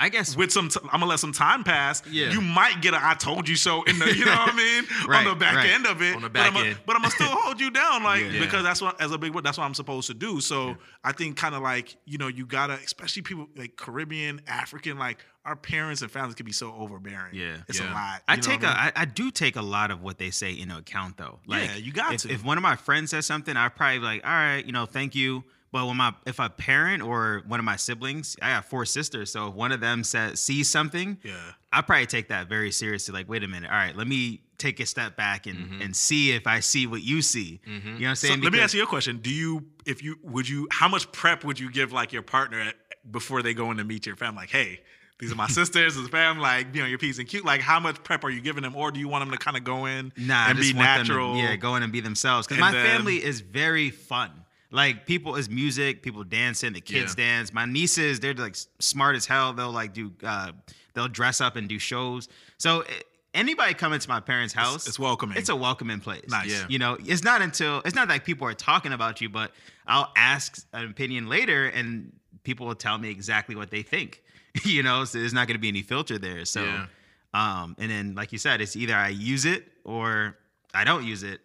I 0.00 0.08
guess 0.08 0.36
with 0.36 0.50
some, 0.50 0.68
t- 0.68 0.80
I'm 0.84 1.00
gonna 1.00 1.06
let 1.06 1.20
some 1.20 1.32
time 1.32 1.62
pass. 1.62 2.02
Yeah. 2.10 2.30
You 2.32 2.40
might 2.40 2.80
get 2.80 2.94
a 2.94 2.98
"I 3.00 3.14
told 3.14 3.48
you 3.48 3.54
so" 3.56 3.82
in 3.84 3.98
the, 3.98 4.06
you 4.16 4.24
know 4.24 4.32
what 4.32 4.52
I 4.54 4.56
mean, 4.56 4.84
Right, 5.06 5.26
on 5.26 5.32
the 5.32 5.38
back 5.38 5.56
right. 5.56 5.70
end 5.70 5.86
of 5.86 6.00
it. 6.02 6.16
On 6.16 6.22
the 6.22 6.30
but 6.30 6.40
I'm 6.40 6.54
back 6.54 6.64
a- 6.64 6.66
end. 6.68 6.78
but 6.86 6.96
I'm 6.96 7.02
gonna 7.02 7.12
still 7.14 7.28
hold 7.28 7.60
you 7.60 7.70
down, 7.70 8.02
like 8.12 8.22
Yeah. 8.32 8.40
because 8.40 8.62
that's 8.62 8.80
what 8.80 9.00
as 9.00 9.12
a 9.12 9.18
big, 9.18 9.32
that's 9.42 9.58
what 9.58 9.64
I'm 9.64 9.74
supposed 9.74 10.06
to 10.08 10.14
do. 10.14 10.40
So 10.40 10.76
I 11.04 11.12
think 11.12 11.36
kind 11.36 11.54
of 11.54 11.62
like 11.62 11.96
you 12.06 12.18
know 12.18 12.28
you 12.28 12.46
gotta, 12.46 12.74
especially 12.74 13.22
people 13.22 13.46
like 13.56 13.76
Caribbean, 13.76 14.40
African, 14.48 14.98
like 14.98 15.18
our 15.44 15.56
parents 15.56 16.02
and 16.02 16.10
families 16.10 16.34
can 16.34 16.44
be 16.46 16.52
so 16.52 16.72
overbearing. 16.74 17.34
Yeah. 17.34 17.56
it's 17.68 17.80
Yeah. 17.80 17.90
a 17.90 17.94
lot. 17.94 18.22
I 18.28 18.36
take 18.36 18.62
a, 18.62 18.66
I 18.66 18.84
mean? 18.84 18.92
I, 18.96 19.02
I 19.02 19.04
do 19.06 19.30
take 19.30 19.56
a 19.56 19.62
lot 19.62 19.90
of 19.90 20.02
what 20.02 20.18
they 20.18 20.30
say 20.30 20.52
into 20.52 20.76
account 20.76 21.16
though. 21.16 21.40
Like, 21.46 21.64
Yeah, 21.64 21.76
you 21.76 21.92
got 21.92 22.12
if, 22.14 22.22
to. 22.22 22.30
If 22.32 22.44
one 22.44 22.58
of 22.58 22.62
my 22.62 22.76
friends 22.76 23.10
says 23.10 23.24
something, 23.26 23.56
I 23.56 23.68
probably 23.70 23.98
be 24.00 24.04
like, 24.04 24.24
all 24.24 24.30
right, 24.30 24.64
you 24.64 24.72
know, 24.72 24.84
thank 24.84 25.14
you, 25.14 25.44
But 25.72 25.86
when 25.86 25.96
my 25.98 26.12
if 26.26 26.38
a 26.40 26.48
parent 26.48 27.02
or 27.02 27.42
one 27.46 27.60
of 27.60 27.64
my 27.64 27.76
siblings, 27.76 28.36
I 28.42 28.54
got 28.54 28.64
four 28.64 28.84
sisters, 28.84 29.30
so 29.30 29.48
if 29.48 29.54
one 29.54 29.70
of 29.72 29.80
them 29.80 30.02
says 30.04 30.40
sees 30.40 30.68
something, 30.68 31.18
Yeah. 31.22 31.34
I 31.72 31.82
probably 31.82 32.06
take 32.06 32.28
that 32.28 32.48
very 32.48 32.72
seriously. 32.72 33.12
Like, 33.14 33.28
wait 33.28 33.44
a 33.44 33.48
minute, 33.48 33.70
all 33.70 33.76
right, 33.76 33.96
let 33.96 34.08
me 34.08 34.40
take 34.58 34.80
a 34.80 34.86
step 34.86 35.16
back 35.16 35.46
and 35.46 35.58
mm-hmm. 35.58 35.82
and 35.82 35.94
see 35.96 36.32
if 36.32 36.46
I 36.48 36.58
see 36.60 36.86
what 36.88 37.02
you 37.02 37.22
see. 37.22 37.60
Mm-hmm. 37.66 37.86
You 37.86 37.92
know 37.92 37.98
what 38.00 38.08
I'm 38.10 38.14
So 38.16 38.28
saying? 38.28 38.40
let 38.40 38.52
me 38.52 38.60
ask 38.60 38.74
you 38.74 38.82
a 38.82 38.86
question. 38.86 39.18
Do 39.18 39.30
you, 39.30 39.66
if 39.86 40.02
you, 40.02 40.16
would 40.24 40.48
you, 40.48 40.66
how 40.72 40.88
much 40.88 41.10
prep 41.12 41.44
would 41.44 41.58
you 41.60 41.70
give 41.70 41.92
like 41.92 42.12
your 42.12 42.22
partner 42.22 42.60
at, 42.60 42.74
before 43.10 43.40
they 43.42 43.54
go 43.54 43.70
in 43.70 43.76
to 43.76 43.84
meet 43.84 44.06
your 44.06 44.16
family? 44.16 44.42
Like, 44.42 44.50
hey, 44.50 44.80
these 45.20 45.30
are 45.30 45.36
my 45.36 45.46
sisters, 45.60 45.94
this 45.94 46.02
is 46.02 46.08
fam, 46.08 46.38
like, 46.40 46.74
you 46.74 46.82
know, 46.82 46.88
your 46.88 46.98
P's 46.98 47.18
and 47.20 47.28
Q. 47.28 47.42
Like, 47.42 47.60
how 47.60 47.78
much 47.78 48.02
prep 48.02 48.24
are 48.24 48.30
you 48.30 48.40
giving 48.40 48.62
them? 48.64 48.74
Or 48.74 48.90
do 48.90 48.98
you 48.98 49.06
want 49.08 49.22
them 49.22 49.30
to 49.30 49.38
kind 49.38 49.56
of 49.56 49.62
go 49.64 49.86
in 49.86 50.12
Nah, 50.16 50.48
and 50.48 50.58
be 50.58 50.72
them 50.72 50.76
to- 50.78 50.82
natural? 50.82 51.36
yeah, 51.36 51.54
go 51.56 51.76
in 51.76 51.82
and 51.84 51.92
be 51.92 52.00
themselves. 52.00 52.46
Because 52.48 52.60
my 52.60 52.72
then- 52.72 52.84
family 52.84 53.22
is 53.22 53.40
very 53.40 53.90
fun. 53.90 54.32
Like 54.70 55.06
people 55.06 55.36
is 55.36 55.48
music, 55.50 56.02
people 56.02 56.22
dancing, 56.24 56.72
the 56.72 56.80
kids 56.80 57.14
Yeah. 57.18 57.24
dance. 57.24 57.52
My 57.52 57.64
nieces, 57.64 58.20
they're 58.20 58.34
like 58.34 58.56
smart 58.78 59.16
as 59.16 59.26
hell. 59.26 59.52
They'll 59.52 59.72
like 59.72 59.92
do, 59.92 60.12
uh, 60.22 60.52
they'll 60.94 61.08
dress 61.08 61.40
up 61.40 61.56
and 61.56 61.68
do 61.68 61.78
shows. 61.78 62.28
So 62.58 62.82
eh, 62.82 62.92
anybody 63.34 63.74
coming 63.74 63.98
to 63.98 64.08
my 64.08 64.20
parents' 64.20 64.54
house, 64.54 64.86
it's 64.86 64.98
welcoming. 64.98 65.38
It's 65.38 65.48
a 65.48 65.56
welcoming 65.56 65.98
place. 66.00 66.22
Nice. 66.28 66.50
Yeah. 66.50 66.66
You 66.68 66.78
know, 66.78 66.96
it's 67.04 67.24
not 67.24 67.42
until 67.42 67.82
it's 67.84 67.94
not 67.96 68.08
like 68.08 68.24
people 68.24 68.46
are 68.46 68.54
talking 68.54 68.92
about 68.92 69.20
you, 69.20 69.28
but 69.28 69.52
I'll 69.86 70.12
ask 70.16 70.64
an 70.72 70.88
opinion 70.88 71.28
later, 71.28 71.66
and 71.66 72.12
people 72.44 72.66
will 72.66 72.74
tell 72.76 72.96
me 72.96 73.10
exactly 73.10 73.56
what 73.56 73.70
they 73.70 73.82
think. 73.82 74.22
you 74.64 74.82
know, 74.84 75.04
so 75.04 75.18
there's 75.18 75.32
not 75.34 75.46
going 75.48 75.56
to 75.56 75.60
be 75.60 75.68
any 75.68 75.82
filter 75.82 76.16
there. 76.18 76.44
So, 76.44 76.64
Yeah. 76.64 76.86
um, 77.34 77.74
and 77.78 77.90
then 77.90 78.14
like 78.14 78.30
you 78.32 78.38
said, 78.38 78.60
it's 78.60 78.76
either 78.76 78.94
I 78.94 79.08
use 79.08 79.44
it 79.46 79.66
or 79.84 80.36
I 80.72 80.84
don't 80.84 81.04
use 81.04 81.22
it. 81.24 81.40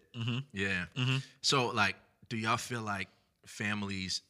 Yeah. 0.53 0.85
Mm-hmm. 0.95 1.17
So 1.41 1.67
like, 1.67 1.95
do 2.29 2.37
y'all 2.37 2.57
feel 2.57 2.81
like 2.81 3.07
families 3.45 4.21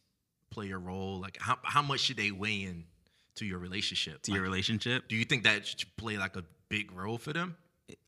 play 0.51 0.71
a 0.71 0.77
role? 0.77 1.19
Like, 1.19 1.37
how 1.39 1.57
how 1.63 1.81
much 1.81 2.01
should 2.01 2.17
they 2.17 2.31
weigh 2.31 2.63
in 2.63 2.85
to 3.35 3.45
your 3.45 3.59
relationship? 3.59 4.21
to 4.23 4.31
your 4.31 4.41
relationship. 4.43 5.07
Do 5.07 5.15
you 5.15 5.25
think 5.25 5.43
that 5.43 5.65
should 5.65 5.95
play 5.97 6.17
like 6.17 6.35
a 6.35 6.43
big 6.69 6.91
role 6.91 7.17
for 7.17 7.33
them, 7.33 7.57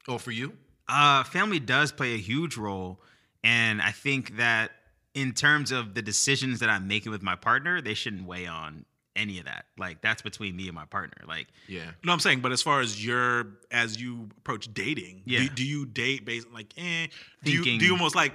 or 0.08 0.20
for 0.20 0.32
you? 0.32 0.54
Uh, 0.88 1.24
family 1.24 1.60
does 1.60 1.92
play 1.92 2.14
a 2.14 2.18
huge 2.18 2.56
role, 2.58 3.02
and 3.44 3.82
I 3.82 3.92
think 3.92 4.38
that 4.38 4.72
in 5.14 5.34
terms 5.34 5.72
of 5.72 5.96
the 5.96 6.02
decisions 6.02 6.60
that 6.60 6.70
I'm 6.70 6.88
making 6.88 7.12
with 7.12 7.24
my 7.24 7.36
partner, 7.36 7.82
they 7.82 7.94
shouldn't 7.96 8.26
weigh 8.28 8.46
on 8.46 8.86
any 9.16 9.40
of 9.40 9.46
that. 9.46 9.66
Like 9.78 10.02
that's 10.02 10.22
between 10.22 10.56
me 10.56 10.68
and 10.68 10.76
my 10.76 10.86
partner. 10.86 11.18
Like 11.28 11.48
Yeah. 11.68 11.90
No, 12.06 12.14
I'm 12.14 12.20
saying, 12.20 12.42
but 12.42 12.52
as 12.52 12.62
far 12.62 12.82
as 12.82 13.04
your 13.04 13.48
as 13.72 14.00
you 14.00 14.30
approach 14.38 14.72
dating, 14.74 15.24
Yeah. 15.26 15.40
do, 15.40 15.50
do 15.50 15.66
you 15.66 15.86
date 15.88 16.24
based 16.24 16.46
on 16.48 16.54
like, 16.54 16.72
eh? 16.78 17.08
Do 17.44 17.52
you, 17.52 17.64
do 17.64 17.84
you 17.86 17.92
almost 17.94 18.16
like 18.16 18.34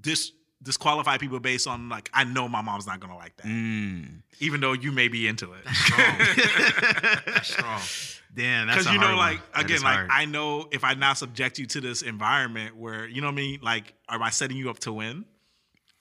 dis 0.00 0.32
disqualify 0.62 1.18
people 1.18 1.40
based 1.40 1.66
on 1.66 1.88
like, 1.88 2.10
I 2.12 2.24
know 2.24 2.48
my 2.48 2.62
mom's 2.62 2.86
not 2.86 3.00
gonna 3.00 3.16
like 3.16 3.36
that, 3.36 3.46
mm. 3.46 4.22
even 4.40 4.60
though 4.60 4.72
you 4.72 4.92
may 4.92 5.08
be 5.08 5.26
into 5.26 5.52
it. 5.52 5.64
That's 5.64 7.48
strong. 7.48 7.80
damn, 8.34 8.66
that's 8.66 8.78
Because 8.78 8.92
you 8.92 9.00
know, 9.00 9.08
one. 9.08 9.16
like 9.16 9.52
That 9.52 9.64
again, 9.64 9.82
like 9.82 9.94
hard. 9.94 10.10
I 10.12 10.24
know 10.24 10.68
if 10.70 10.84
I 10.84 10.94
now 10.94 11.14
subject 11.14 11.58
you 11.58 11.66
to 11.66 11.80
this 11.80 12.02
environment 12.02 12.76
where 12.76 13.06
you 13.06 13.20
know 13.20 13.28
what 13.28 13.32
I 13.32 13.36
mean, 13.36 13.60
like, 13.62 13.94
am 14.08 14.22
I 14.22 14.30
setting 14.30 14.56
you 14.56 14.70
up 14.70 14.78
to 14.80 14.92
win? 14.92 15.24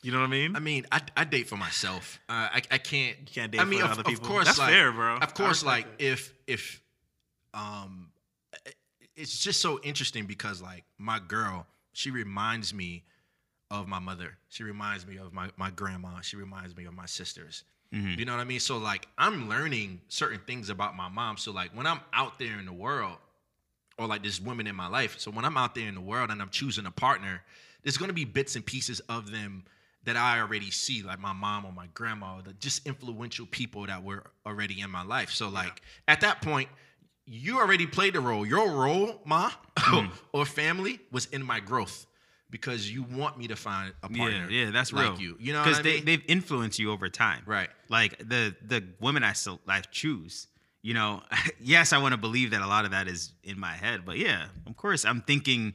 You 0.01 0.11
know 0.11 0.19
what 0.19 0.27
I 0.27 0.29
mean? 0.29 0.55
I 0.55 0.59
mean, 0.59 0.85
I, 0.91 1.01
I 1.17 1.23
date 1.23 1.47
for 1.47 1.57
myself. 1.57 2.19
Uh, 2.29 2.47
I 2.53 2.61
I 2.69 2.77
can't. 2.77 3.17
You 3.19 3.33
can't 3.33 3.51
date 3.51 3.59
I 3.59 3.65
mean, 3.65 3.79
for 3.79 3.85
of, 3.85 3.99
other 3.99 4.11
of 4.11 4.21
course, 4.21 4.45
That's 4.45 4.59
like, 4.59 4.69
fair, 4.69 4.91
bro. 4.91 5.17
Of 5.17 5.33
course, 5.33 5.65
like 5.65 5.87
if 5.97 6.31
if 6.45 6.81
um, 7.55 8.11
it's 9.15 9.39
just 9.39 9.61
so 9.61 9.79
interesting 9.81 10.25
because 10.25 10.61
like 10.61 10.83
my 10.97 11.19
girl, 11.19 11.65
she 11.93 12.11
reminds 12.11 12.73
me 12.73 13.03
of 13.71 13.87
my 13.87 13.99
mother. 13.99 14.37
She 14.49 14.63
reminds 14.63 15.05
me 15.07 15.17
of 15.17 15.33
my 15.33 15.49
my 15.57 15.69
grandma. 15.71 16.21
She 16.21 16.35
reminds 16.35 16.75
me 16.75 16.85
of 16.85 16.93
my 16.93 17.05
sisters. 17.05 17.63
Mhm. 17.93 18.17
You 18.17 18.25
know 18.25 18.33
what 18.33 18.41
I 18.41 18.45
mean? 18.45 18.59
So 18.59 18.77
like 18.77 19.07
I'm 19.17 19.49
learning 19.49 20.01
certain 20.07 20.39
things 20.45 20.69
about 20.69 20.95
my 20.95 21.09
mom. 21.09 21.37
So 21.37 21.51
like 21.51 21.71
when 21.75 21.87
I'm 21.87 21.99
out 22.13 22.39
there 22.39 22.59
in 22.59 22.65
the 22.65 22.73
world, 22.73 23.17
or 23.97 24.07
like 24.07 24.21
there's 24.21 24.41
women 24.41 24.67
in 24.67 24.75
my 24.75 24.87
life. 24.87 25.19
So 25.19 25.31
when 25.31 25.45
I'm 25.45 25.57
out 25.57 25.73
there 25.75 25.87
in 25.87 25.95
the 25.95 26.01
world 26.01 26.29
and 26.29 26.41
I'm 26.41 26.49
choosing 26.49 26.85
a 26.85 26.91
partner, 26.91 27.43
there's 27.83 27.97
gonna 27.97 28.13
be 28.13 28.25
bits 28.25 28.55
and 28.55 28.65
pieces 28.65 28.99
of 29.01 29.31
them 29.31 29.63
that 30.03 30.15
I 30.15 30.39
already 30.39 30.69
see, 30.69 31.01
like 31.01 31.19
my 31.19 31.33
mom 31.33 31.65
or 31.65 31.71
my 31.71 31.87
grandma, 31.95 32.37
or 32.37 32.41
the 32.43 32.53
just 32.53 32.85
influential 32.85 33.47
people 33.47 33.87
that 33.87 34.03
were 34.03 34.29
already 34.45 34.81
in 34.81 34.91
my 34.91 35.01
life. 35.03 35.31
So 35.31 35.49
like 35.49 35.81
at 36.07 36.21
that 36.21 36.41
point, 36.43 36.69
you 37.25 37.57
already 37.57 37.87
played 37.87 38.13
the 38.13 38.19
role. 38.21 38.45
Your 38.45 38.69
role, 38.71 39.21
ma, 39.25 39.49
Mm-hmm. 39.77 40.13
or 40.31 40.45
family, 40.45 40.99
was 41.11 41.25
in 41.27 41.43
my 41.43 41.59
growth 41.59 42.05
because 42.55 42.89
you 42.89 43.03
want 43.03 43.37
me 43.37 43.47
to 43.49 43.55
find 43.57 43.91
a 44.01 44.07
partner. 44.07 44.47
yeah, 44.49 44.67
yeah 44.67 44.71
that's 44.71 44.93
like 44.93 45.11
real. 45.11 45.19
you. 45.19 45.37
You 45.41 45.51
know, 45.51 45.61
because 45.61 45.81
they 45.81 45.95
mean? 45.95 46.05
they've 46.05 46.23
influenced 46.25 46.79
you 46.79 46.89
over 46.89 47.09
time. 47.09 47.43
right. 47.45 47.69
Like 47.89 48.17
the 48.19 48.55
the 48.65 48.81
women 49.01 49.25
I 49.25 49.33
still 49.33 49.59
I 49.67 49.81
choose. 49.81 50.47
You 50.81 50.93
know, 50.93 51.21
yes, 51.59 51.91
I 51.91 51.97
want 51.97 52.13
to 52.13 52.17
believe 52.17 52.51
that 52.51 52.61
a 52.61 52.67
lot 52.67 52.85
of 52.85 52.91
that 52.91 53.09
is 53.09 53.33
in 53.43 53.59
my 53.59 53.73
head, 53.73 54.05
but 54.05 54.17
yeah, 54.17 54.45
of 54.65 54.77
course, 54.77 55.03
I'm 55.03 55.21
thinking, 55.21 55.73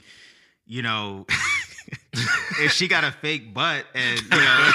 you 0.65 0.81
know, 0.81 1.27
if 2.13 2.71
she 2.71 2.87
got 2.87 3.03
a 3.03 3.11
fake 3.11 3.53
butt 3.53 3.85
and 3.93 4.19
you 4.19 4.29
know 4.29 4.71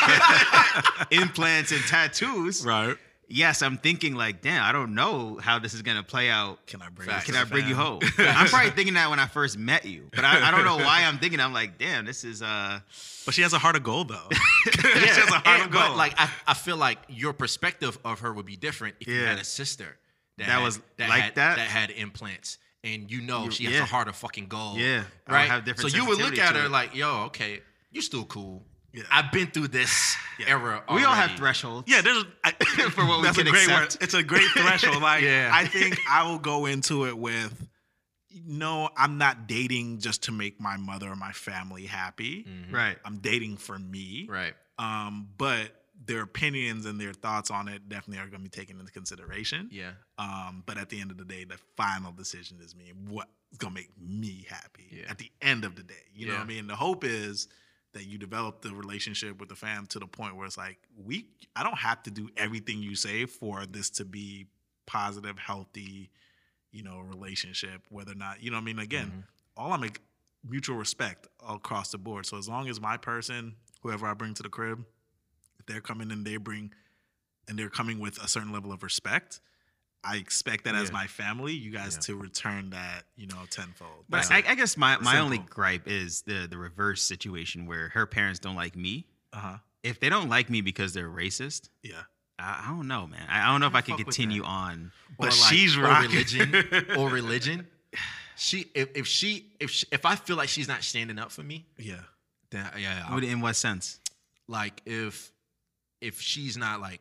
implants 1.10 1.72
and 1.72 1.80
tattoos, 1.86 2.64
right? 2.64 2.96
Yes, 3.28 3.62
I'm 3.62 3.76
thinking 3.78 4.14
like, 4.14 4.40
damn, 4.42 4.62
I 4.62 4.72
don't 4.72 4.94
know 4.94 5.38
how 5.40 5.58
this 5.58 5.74
is 5.74 5.82
gonna 5.82 6.02
play 6.02 6.28
out. 6.30 6.66
Can 6.66 6.82
I 6.82 6.88
bring? 6.88 7.08
Facts. 7.08 7.26
Can 7.26 7.34
I 7.34 7.44
bring 7.44 7.66
you 7.68 7.74
home? 7.74 8.00
I'm 8.18 8.46
probably 8.48 8.70
thinking 8.70 8.94
that 8.94 9.10
when 9.10 9.18
I 9.18 9.26
first 9.26 9.58
met 9.58 9.84
you, 9.84 10.08
but 10.14 10.24
I, 10.24 10.48
I 10.48 10.50
don't 10.50 10.64
know 10.64 10.76
why 10.76 11.02
I'm 11.04 11.18
thinking. 11.18 11.40
I'm 11.40 11.52
like, 11.52 11.78
damn, 11.78 12.04
this 12.04 12.24
is 12.24 12.42
uh, 12.42 12.80
But 13.24 13.34
she 13.34 13.42
has 13.42 13.52
a 13.52 13.58
heart 13.58 13.76
of 13.76 13.82
gold, 13.82 14.08
though. 14.08 14.28
she 14.70 14.80
has 15.06 15.18
a 15.28 15.32
heart 15.32 15.46
And- 15.46 15.62
of 15.66 15.70
gold. 15.70 15.84
but 15.88 15.96
like 15.96 16.14
I, 16.18 16.30
I 16.46 16.54
feel 16.54 16.76
like 16.76 16.98
your 17.08 17.32
perspective 17.32 17.98
of 18.04 18.20
her 18.20 18.32
would 18.32 18.46
be 18.46 18.56
different 18.56 18.96
if 19.00 19.08
you 19.08 19.24
had 19.24 19.38
a 19.38 19.44
sister 19.44 19.96
that, 20.38 20.46
That 20.46 20.52
had- 20.52 20.62
was 20.64 20.80
that 20.98 21.08
like 21.08 21.22
had, 21.22 21.34
that? 21.36 21.56
that 21.56 21.68
had 21.68 21.90
implants 21.90 22.58
and 22.84 23.10
you 23.10 23.20
know 23.20 23.44
You- 23.44 23.50
she 23.50 23.64
has 23.64 23.74
yeah. 23.74 23.82
a 23.82 23.86
heart 23.86 24.08
of 24.08 24.16
fucking 24.16 24.46
gold. 24.46 24.78
Yeah, 24.78 25.04
right. 25.28 25.62
so 25.78 25.88
you 25.88 26.06
would 26.06 26.18
look 26.18 26.38
at 26.38 26.54
her 26.56 26.66
it. 26.66 26.70
like, 26.70 26.94
yo, 26.94 27.24
okay, 27.26 27.60
you 27.90 28.00
still 28.02 28.24
cool. 28.24 28.62
Yeah. 28.96 29.02
I've 29.10 29.30
been 29.30 29.48
through 29.48 29.68
this 29.68 30.16
era. 30.46 30.82
we 30.92 31.04
all 31.04 31.14
have 31.14 31.32
thresholds. 31.38 31.88
yeah, 31.90 32.00
there's 32.00 32.24
I, 32.42 32.50
For 32.90 33.04
what 33.06 33.18
we 33.18 33.24
that's 33.24 33.36
can 33.38 33.46
a 33.46 33.50
great 33.50 33.64
accept. 33.68 33.94
word. 33.94 34.02
It's 34.02 34.14
a 34.14 34.22
great 34.22 34.48
threshold. 34.56 35.02
Like 35.02 35.22
Yeah. 35.22 35.50
I 35.52 35.66
think 35.66 35.98
I 36.10 36.22
will 36.28 36.38
go 36.38 36.66
into 36.66 37.06
it 37.06 37.16
with, 37.16 37.68
no, 38.46 38.88
I'm 38.96 39.18
not 39.18 39.46
dating 39.46 39.98
just 40.00 40.24
to 40.24 40.32
make 40.32 40.60
my 40.60 40.76
mother 40.76 41.08
or 41.10 41.16
my 41.16 41.32
family 41.32 41.86
happy. 41.86 42.44
Mhm. 42.44 42.72
right. 42.72 42.98
I'm 43.04 43.18
dating 43.18 43.56
for 43.58 43.78
me. 43.78 44.26
Right. 44.28 44.54
Um, 44.78 45.28
but 45.38 45.82
their 46.04 46.20
opinions 46.22 46.84
and 46.86 47.00
their 47.00 47.14
thoughts 47.14 47.50
on 47.50 47.68
it 47.68 47.88
definitely 47.88 48.18
are 48.22 48.28
going 48.28 48.42
to 48.44 48.44
be 48.44 48.50
taken 48.50 48.78
into 48.78 48.92
consideration. 48.92 49.68
Yeah. 49.72 49.92
Um, 50.18 50.62
but 50.66 50.76
at 50.78 50.90
the 50.90 51.00
end 51.00 51.10
of 51.10 51.16
the 51.16 51.24
day, 51.24 51.44
the 51.44 51.58
final 51.76 52.12
decision 52.12 52.58
is 52.62 52.74
me. 52.76 52.92
What's 53.08 53.30
gonna 53.58 53.74
make 53.74 53.90
me 53.98 54.46
happy 54.48 54.88
Yeah. 54.90 55.10
at 55.10 55.18
the 55.18 55.30
end 55.40 55.64
of 55.64 55.74
the 55.76 55.82
day? 55.82 55.94
You 56.14 56.26
know 56.28 56.34
what 56.34 56.42
I 56.42 56.46
mean? 56.46 56.66
The 56.66 56.76
hope 56.76 57.04
is 57.04 57.48
that 57.96 58.06
you 58.06 58.18
develop 58.18 58.60
the 58.60 58.74
relationship 58.74 59.40
with 59.40 59.48
the 59.48 59.56
fam 59.56 59.86
to 59.86 59.98
the 59.98 60.06
point 60.06 60.36
where 60.36 60.46
it's 60.46 60.58
like 60.58 60.78
we. 61.02 61.26
I 61.56 61.62
don't 61.62 61.78
have 61.78 62.02
to 62.02 62.10
do 62.10 62.28
everything 62.36 62.82
you 62.82 62.94
say 62.94 63.24
for 63.24 63.64
this 63.64 63.88
to 63.90 64.04
be 64.04 64.46
positive, 64.84 65.38
healthy, 65.38 66.10
you 66.72 66.82
know, 66.82 67.00
relationship. 67.00 67.82
Whether 67.88 68.12
or 68.12 68.16
not 68.16 68.42
you 68.42 68.50
know, 68.50 68.58
what 68.58 68.62
I 68.62 68.64
mean, 68.64 68.78
again, 68.78 69.08
Mhm. 69.08 69.24
all 69.56 69.72
I'm 69.72 69.80
like 69.80 70.02
mutual 70.44 70.76
respect 70.76 71.26
across 71.48 71.90
the 71.90 71.98
board. 71.98 72.26
So 72.26 72.36
as 72.36 72.48
long 72.48 72.68
as 72.68 72.80
my 72.80 72.98
person, 72.98 73.56
whoever 73.80 74.06
I 74.06 74.12
bring 74.12 74.34
to 74.34 74.42
the 74.42 74.50
crib, 74.50 74.84
if 75.58 75.64
they're 75.66 75.80
coming 75.80 76.12
and 76.12 76.24
they 76.26 76.36
bring 76.36 76.72
and 77.48 77.58
they're 77.58 77.70
coming 77.70 77.98
with 77.98 78.22
a 78.22 78.28
certain 78.28 78.52
level 78.52 78.72
of 78.72 78.82
respect, 78.82 79.40
I 80.04 80.16
expect 80.16 80.64
that 80.64 80.74
as 80.76 80.92
my 80.92 81.06
family, 81.06 81.52
you 81.52 81.70
guys 81.72 81.94
Yeah. 81.94 82.00
to 82.02 82.16
return 82.16 82.70
that, 82.70 83.04
you 83.16 83.26
know, 83.26 83.44
tenfold. 83.50 84.04
But 84.08 84.30
I, 84.30 84.44
I 84.46 84.54
guess 84.54 84.76
my, 84.76 84.96
my 84.98 85.18
only 85.18 85.38
gripe 85.38 85.88
is 85.88 86.22
the 86.22 86.46
the 86.48 86.56
reverse 86.58 87.02
situation 87.02 87.66
where 87.66 87.88
her 87.90 88.06
parents 88.06 88.38
don't 88.38 88.56
like 88.56 88.76
me. 88.76 89.06
uh-huh. 89.32 89.58
If 89.82 90.00
they 90.00 90.08
don't 90.08 90.28
like 90.28 90.50
me 90.50 90.60
because 90.62 90.92
they're 90.94 91.08
racist, 91.10 91.68
Yeah. 91.82 92.02
I, 92.38 92.64
I 92.66 92.70
don't 92.70 92.86
know, 92.88 93.06
man. 93.06 93.26
I, 93.30 93.44
I 93.44 93.52
don't 93.52 93.60
know 93.60 93.66
if 93.68 93.74
I 93.74 93.80
can 93.82 93.96
continue 93.96 94.42
on. 94.42 94.92
But 95.18 95.28
Or 95.28 95.30
she's 95.32 95.76
or 95.76 95.82
religion 95.82 96.54
or 96.98 97.08
religion. 97.08 97.66
She 98.36 98.66
if, 98.74 98.88
if 98.94 99.06
she 99.06 99.46
if 99.60 99.70
she, 99.70 99.86
if 99.90 100.04
I 100.04 100.14
feel 100.16 100.36
like 100.36 100.48
she's 100.48 100.68
not 100.68 100.82
standing 100.84 101.18
up 101.18 101.30
for 101.32 101.42
me, 101.42 101.66
Yeah. 101.78 102.00
then 102.50 102.68
yeah, 102.78 103.06
I'll- 103.08 103.18
In 103.24 103.40
what 103.40 103.56
sense? 103.56 103.98
like 104.48 104.82
if 104.86 105.32
if 106.00 106.20
she's 106.20 106.56
not 106.56 106.80
like 106.80 107.00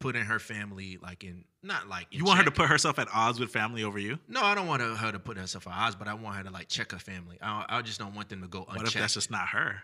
putting 0.00 0.24
her 0.24 0.38
family 0.38 0.98
like 1.02 1.22
in 1.24 1.44
not 1.62 1.88
like 1.88 2.06
You 2.10 2.24
want 2.24 2.38
her 2.38 2.44
to 2.44 2.50
put 2.50 2.68
herself 2.68 2.98
at 2.98 3.08
odds 3.12 3.40
with 3.40 3.50
family 3.50 3.82
over 3.84 3.98
you? 3.98 4.18
no 4.28 4.42
i 4.42 4.54
don't 4.54 4.66
want 4.66 4.80
her, 4.82 5.12
to 5.12 5.18
put 5.18 5.36
herself 5.36 5.66
at 5.66 5.72
odds 5.72 5.96
but 5.96 6.06
i 6.08 6.14
want 6.14 6.36
her 6.36 6.44
to 6.44 6.50
like 6.50 6.68
check 6.68 6.92
her 6.92 6.98
family 6.98 7.38
i, 7.42 7.64
I 7.68 7.82
just 7.82 7.98
don't 7.98 8.14
want 8.14 8.28
them 8.28 8.42
to 8.42 8.48
go 8.48 8.60
What 8.60 8.70
unchecked 8.78 8.94
if 8.94 9.00
that's 9.00 9.14
just 9.14 9.30
not 9.30 9.48
her? 9.48 9.82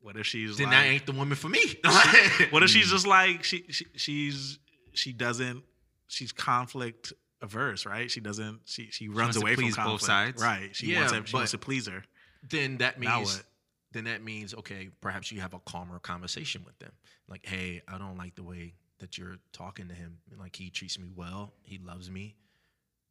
What 0.00 0.16
if 0.18 0.26
she's 0.26 0.58
then 0.58 0.66
like, 0.66 0.76
that 0.76 0.86
ain't 0.86 1.06
the 1.06 1.12
woman 1.12 1.34
for 1.36 1.48
me 1.48 1.60
What 2.50 2.62
if 2.62 2.70
she's 2.70 2.86
hmm. 2.86 2.90
just 2.92 3.06
like 3.06 3.42
she, 3.42 3.64
she 3.70 3.86
she's 3.96 4.58
she 4.92 5.12
doesn't 5.12 5.62
she's 6.08 6.30
conflict 6.32 7.12
averse, 7.40 7.86
right? 7.86 8.10
She 8.10 8.20
doesn't 8.20 8.60
she 8.64 8.90
she 8.90 9.08
runs 9.08 9.36
to 9.36 9.40
away 9.40 9.54
from 9.54 9.64
please 9.64 9.76
both 9.76 9.84
conflict. 9.84 10.04
sides? 10.04 10.42
Right. 10.42 10.76
She 10.76 10.88
Yeah, 10.88 11.00
wants 11.00 11.12
ev- 11.14 11.28
she 11.28 11.36
wants 11.36 11.50
to 11.52 11.58
please 11.58 11.86
her. 11.86 12.04
then 12.48 12.78
that 12.78 13.00
Now 13.00 13.18
means 13.18 13.36
what? 13.36 13.44
then 13.92 14.04
that 14.04 14.22
means 14.22 14.54
okay, 14.54 14.90
perhaps 15.00 15.32
you 15.32 15.40
have 15.40 15.54
a 15.54 15.58
calmer 15.60 15.98
conversation 15.98 16.64
with 16.66 16.78
them. 16.80 16.92
Like, 17.28 17.46
hey, 17.46 17.80
I 17.88 17.96
don't 17.96 18.18
like 18.18 18.34
the 18.34 18.42
way 18.42 18.74
that 19.00 19.18
you're 19.18 19.36
talking 19.52 19.88
to 19.88 19.94
him. 19.94 20.18
And 20.30 20.40
like 20.40 20.56
he 20.56 20.70
treats 20.70 20.98
me 20.98 21.08
well, 21.14 21.52
he 21.62 21.78
loves 21.78 22.10
me. 22.10 22.36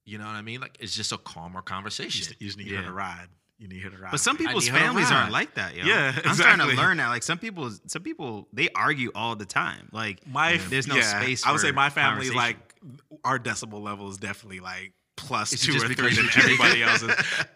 You 0.06 0.18
know 0.18 0.26
what 0.26 0.36
I 0.36 0.42
mean? 0.42 0.60
Like 0.62 0.78
it's 0.80 0.96
just 0.96 1.12
a 1.12 1.18
calmer 1.18 1.62
conversation. 1.62 2.36
you 2.40 2.48
just 2.48 2.58
need 2.58 2.68
Yeah. 2.68 2.80
her 2.80 2.86
to 2.86 2.92
ride. 2.92 3.28
You 3.60 3.68
need 3.68 3.82
her 3.84 3.90
to 3.90 3.98
ride. 3.98 4.12
But 4.12 4.20
some 4.20 4.36
people's 4.36 4.66
need 4.66 4.72
her 4.74 4.80
to 4.80 4.84
families 4.86 5.12
aren't 5.12 5.32
like 5.32 5.56
that, 5.56 5.76
yo. 5.76 5.86
Yeah, 5.86 6.10
exactly. 6.10 6.30
I'm 6.30 6.36
starting 6.36 6.70
to 6.76 6.82
learn 6.82 6.98
that. 6.98 7.08
Like 7.10 7.24
some 7.24 7.38
people, 7.38 7.72
some 7.88 8.02
people 8.02 8.48
they 8.52 8.70
argue 8.76 9.12
all 9.16 9.36
the 9.36 9.46
time. 9.46 9.90
Like 9.92 10.26
my 10.28 10.58
there's 10.70 10.88
no 10.88 10.96
yeah, 10.96 11.22
space. 11.22 11.46
I 11.46 11.52
would 11.52 11.62
say 11.62 11.72
my 11.72 11.90
family 11.90 12.30
like 12.32 12.58
our 13.24 13.40
decibel 13.40 13.82
level 13.82 14.10
is 14.10 14.18
definitely 14.18 14.60
like 14.60 14.94
plus 15.16 15.52
two 15.52 15.76
or 15.78 15.80
three 15.88 16.14
than 16.16 16.26
everybody 16.38 16.84
else's. 16.84 17.12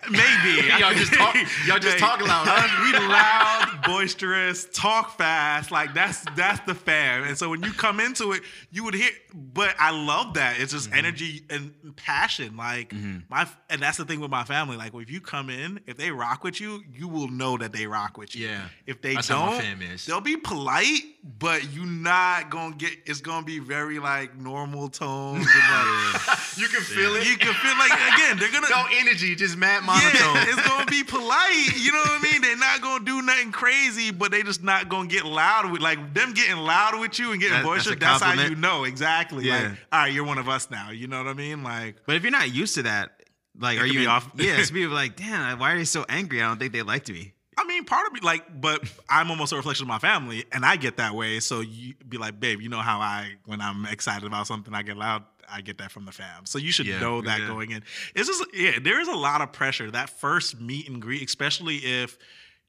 Maybe 0.10 0.67
Y'all 0.80 0.93
just 0.93 1.13
talk- 1.13 1.36
y'all 1.65 1.80
just 1.80 1.98
talk 1.98 2.22
loud, 2.22 2.70
we 2.84 3.08
loud, 3.08 3.82
boisterous, 3.86 4.67
talk 4.74 5.17
fast. 5.17 5.72
Like 5.72 5.93
that's 5.93 6.24
that's 6.36 6.60
the 6.65 6.76
fam. 6.76 7.24
And 7.24 7.38
so 7.38 7.50
when 7.50 7.63
you 7.63 7.74
come 7.74 8.00
into 8.00 8.32
it, 8.34 8.43
you 8.72 8.84
would 8.84 8.93
hear. 8.93 9.10
But 9.34 9.76
I 9.80 9.91
love 9.91 10.36
that. 10.36 10.60
It's 10.60 10.67
Mm-hmm. 10.74 10.78
just 10.78 10.93
energy 10.93 11.43
and 11.50 11.74
passion. 11.96 12.56
Like 12.58 12.93
my 13.30 13.48
and 13.70 13.82
that's 13.82 13.98
the 13.98 14.06
thing 14.06 14.20
with 14.20 14.32
my 14.32 14.43
family. 14.43 14.78
Like 14.78 14.93
if 14.93 15.10
you 15.10 15.20
come 15.22 15.50
in, 15.50 15.80
if 15.88 15.98
they 15.98 16.12
rock 16.12 16.43
with 16.43 16.60
you, 16.62 16.84
you 16.93 17.08
will 17.08 17.28
know 17.30 17.58
that 17.58 17.74
they 17.74 17.88
rock 17.88 18.17
with 18.17 18.36
you. 18.36 18.48
Yeah. 18.48 18.67
If 18.86 19.02
they 19.02 19.15
That's 19.15 19.28
don't, 19.30 19.62
they'll 20.06 20.22
be 20.22 20.38
polite, 20.38 21.02
but 21.39 21.74
you're 21.74 21.86
not 21.86 22.50
gonna 22.50 22.76
get. 22.76 22.91
It's 23.06 23.22
gonna 23.22 23.46
be 23.46 23.60
very 23.60 24.00
like 24.00 24.36
normal 24.38 24.89
tones. 24.89 25.48
And 25.48 26.13
like, 26.13 26.58
you 26.58 26.67
can 26.67 26.82
feel 26.82 27.15
it. 27.15 27.24
You 27.48 27.54
can 27.54 27.62
feel 27.62 27.78
like 27.78 27.92
again, 28.14 28.38
they're 28.40 28.52
gonna 28.52 28.68
no 28.70 28.86
energy, 29.00 29.36
just 29.36 29.58
mad 29.58 29.84
monotone. 29.84 30.12
yeah, 30.14 30.46
it's 30.48 30.68
gonna 30.68 30.86
be 30.86 31.04
polite. 31.04 31.78
You 31.78 31.92
know 31.94 32.00
what 32.00 32.20
I 32.20 32.32
mean? 32.32 32.42
They're 32.42 32.58
not 32.58 32.82
gonna 32.82 33.06
do 33.06 33.22
nothing 33.22 33.52
crazy, 33.52 34.12
but 34.12 34.32
they 34.32 34.44
just 34.44 34.64
not 34.64 34.90
gonna 34.90 35.08
get 35.08 35.26
loud 35.26 35.72
with 35.72 35.82
like 35.82 36.14
them 36.14 36.34
getting 36.34 36.58
loud 36.58 37.00
with 37.00 37.18
you 37.20 37.32
and 37.32 37.40
getting 37.40 37.54
That- 37.54 37.64
that's 37.64 37.86
boisterous. 37.88 37.96
a 37.96 38.00
That's, 38.00 38.24
how 38.24 38.34
you 38.34 38.56
know 38.56 38.84
exactly. 38.84 39.46
Yeah. 39.46 39.56
Like, 39.60 39.66
all 39.92 40.00
right, 40.02 40.14
you're 40.14 40.24
one 40.26 40.38
of 40.38 40.50
us 40.50 40.70
now. 40.70 40.92
You 40.92 41.08
know 41.08 41.18
what 41.24 41.28
I 41.30 41.34
mean? 41.34 41.64
Like, 41.64 41.96
But 42.06 42.16
if 42.18 42.24
you're 42.24 42.32
not 42.32 42.54
used 42.54 42.76
to 42.76 42.84
that, 42.84 43.22
like, 43.60 43.78
It 43.78 43.82
are 43.82 43.86
you 43.88 44.08
off. 44.08 44.30
Yeah, 44.36 44.58
it's 44.60 44.72
people 44.72 44.94
like, 44.94 45.16
damn, 45.16 45.58
why 45.60 45.72
are 45.74 45.78
they 45.78 45.86
so 45.86 46.06
angry? 46.10 46.42
I 46.42 46.48
don't 46.48 46.60
think 46.60 46.74
they 46.74 46.82
liked 46.84 47.10
me. 47.10 47.34
I 47.60 47.64
mean, 47.64 47.86
part 47.86 48.06
of 48.06 48.14
me 48.14 48.20
like, 48.22 48.62
but 48.62 48.84
I'm 49.10 49.32
almost 49.32 49.52
a 49.52 49.56
reflection 49.56 49.86
of 49.86 49.88
my 49.88 49.98
family, 49.98 50.46
and 50.52 50.64
I 50.64 50.76
get 50.76 50.98
that 50.98 51.16
way. 51.16 51.40
So 51.40 51.62
you 51.62 51.96
be 52.08 52.18
like, 52.18 52.40
babe, 52.40 52.62
you 52.62 52.70
know 52.70 52.82
how 52.82 53.00
I 53.00 53.32
when 53.46 53.62
I'm 53.62 53.86
excited 53.88 54.26
about 54.28 54.46
something, 54.46 54.76
I 54.76 54.84
get 54.84 54.96
loud. 54.96 55.24
I 55.50 55.62
get 55.62 55.78
that 55.80 55.92
from 55.92 56.06
the 56.06 56.12
fam. 56.12 56.46
So 56.46 56.58
you 56.58 56.72
should 56.72 56.88
Yeah, 56.88 57.00
know 57.00 57.22
that 57.22 57.40
yeah. 57.42 57.48
going 57.48 57.72
in. 57.72 57.84
It's 58.16 58.28
just 58.28 58.44
yeah, 58.54 58.80
there 58.82 59.00
is 59.00 59.08
a 59.08 59.16
lot 59.16 59.42
of 59.42 59.52
pressure 59.54 59.90
that 59.92 60.10
first 60.10 60.60
meet 60.60 60.88
and 60.90 61.02
greet, 61.02 61.24
especially 61.24 61.78
if 61.78 62.18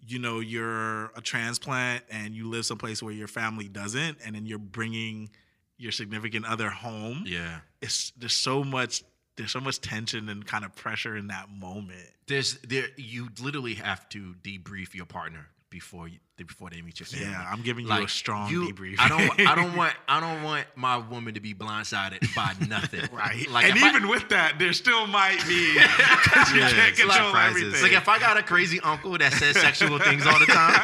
you 0.07 0.19
know 0.19 0.41
you're 0.41 1.07
a 1.17 1.21
transplant 1.21 2.05
and 2.11 2.35
you 2.35 2.49
live 2.49 2.65
someplace 2.67 3.03
where 3.03 3.13
your 3.15 3.29
family 3.29 3.69
doesn't, 3.69 4.19
and 4.25 4.35
then 4.35 4.47
you're 4.47 4.59
bringing 4.59 5.31
your 5.77 5.93
significant 5.93 6.45
other 6.47 6.71
home. 6.71 7.25
Yeah. 7.27 7.61
It's 7.81 8.11
there's 8.17 8.33
so 8.35 8.63
much 8.65 9.03
there's 9.37 9.53
so 9.53 9.61
much 9.61 9.81
tension 9.81 10.29
and 10.29 10.45
kind 10.45 10.65
of 10.65 10.75
pressure 10.75 11.17
in 11.17 11.29
that 11.29 11.49
moment. 11.51 12.09
There's 12.27 12.59
there 12.59 12.87
you 12.97 13.29
literally 13.41 13.75
have 13.75 14.09
to 14.11 14.35
debrief 14.43 14.95
your 14.95 15.07
partner 15.07 15.47
before 15.71 16.09
you 16.09 16.19
before 16.37 16.71
they 16.71 16.81
meet 16.81 17.01
your 17.01 17.07
family. 17.07 17.27
Yeah, 17.27 17.49
I'm 17.51 17.63
giving 17.63 17.85
you 17.87 17.93
a 17.93 18.09
strong 18.09 18.49
you- 18.51 18.73
debrief. 18.73 18.95
I 18.99 19.09
don't 19.09 19.41
I 19.47 19.55
don't 19.57 19.77
want 19.77 19.93
I 20.09 20.21
don't 20.21 20.43
want 20.43 20.67
my 20.77 20.97
woman 20.97 21.35
to 21.35 21.41
be 21.41 21.53
blindsided 21.53 22.35
by 22.35 22.55
nothing. 22.69 23.01
Right. 23.13 23.49
Like 23.51 23.67
and 23.67 23.77
if 23.77 23.83
I- 23.83 23.89
even 23.91 24.09
with 24.09 24.29
that, 24.31 24.59
there 24.59 24.73
still 24.73 25.07
might 25.09 25.45
be 25.49 25.75
because 25.75 26.53
you 26.53 26.61
Yeah, 26.61 26.71
can't 26.71 26.89
it's 26.93 27.03
a 27.03 27.07
lot 27.07 27.17
of 27.17 27.23
control 27.25 27.33
prizes. 27.33 27.57
everything. 27.65 27.83
like 27.83 27.93
if 28.03 28.09
I 28.09 28.19
got 28.19 28.37
a 28.37 28.43
crazy 28.43 28.81
uncle 28.81 29.19
that 29.19 29.33
says 29.33 29.57
sexual 29.59 29.99
things 29.99 30.27
all 30.27 30.39
the 30.39 30.47
time, 30.47 30.81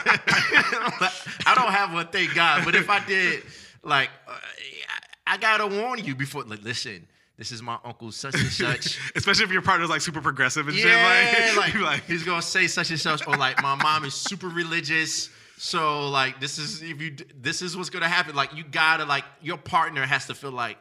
I 1.47 1.55
don't 1.55 1.73
have 1.73 1.93
one, 1.93 2.09
thank 2.09 2.35
God. 2.35 2.65
But 2.65 2.75
if 2.75 2.91
I 2.91 3.05
did, 3.05 3.43
like, 3.83 4.11
uh, 4.29 4.33
I 5.27 5.37
gotta 5.39 5.67
warn 5.67 6.03
you 6.05 6.15
before. 6.15 6.43
Like, 6.45 6.63
listen, 6.63 7.07
this 7.37 7.51
is 7.53 7.63
my 7.63 7.79
uncle 7.85 8.13
such 8.13 8.35
and 8.35 8.51
such. 8.51 8.99
Especially 9.17 9.45
if 9.45 9.51
your 9.51 9.63
partner's 9.63 9.91
like 9.91 10.01
super 10.01 10.21
progressive 10.21 10.69
and 10.69 10.77
yeah, 10.77 11.33
shit. 11.33 11.57
like, 11.57 11.75
Like, 11.75 11.83
like 11.83 12.05
he's 12.07 12.23
gonna 12.23 12.43
say 12.43 12.67
such 12.67 12.91
and 12.91 13.01
such, 13.01 13.27
or 13.27 13.37
like 13.37 13.61
my 13.63 13.75
mom 13.75 14.05
is 14.05 14.15
super 14.15 14.49
religious. 14.49 15.31
So 15.57 16.09
like 16.11 16.41
this 16.41 16.59
is 16.59 16.83
if 16.83 17.01
you 17.01 17.17
this 17.41 17.63
is 17.63 17.77
what's 17.77 17.91
gonna 17.91 18.09
happen. 18.09 18.35
Like 18.35 18.55
you 18.55 18.65
gotta 18.65 19.05
like 19.05 19.25
your 19.43 19.57
partner 19.59 20.05
has 20.07 20.27
to 20.27 20.35
feel 20.35 20.53
like, 20.53 20.79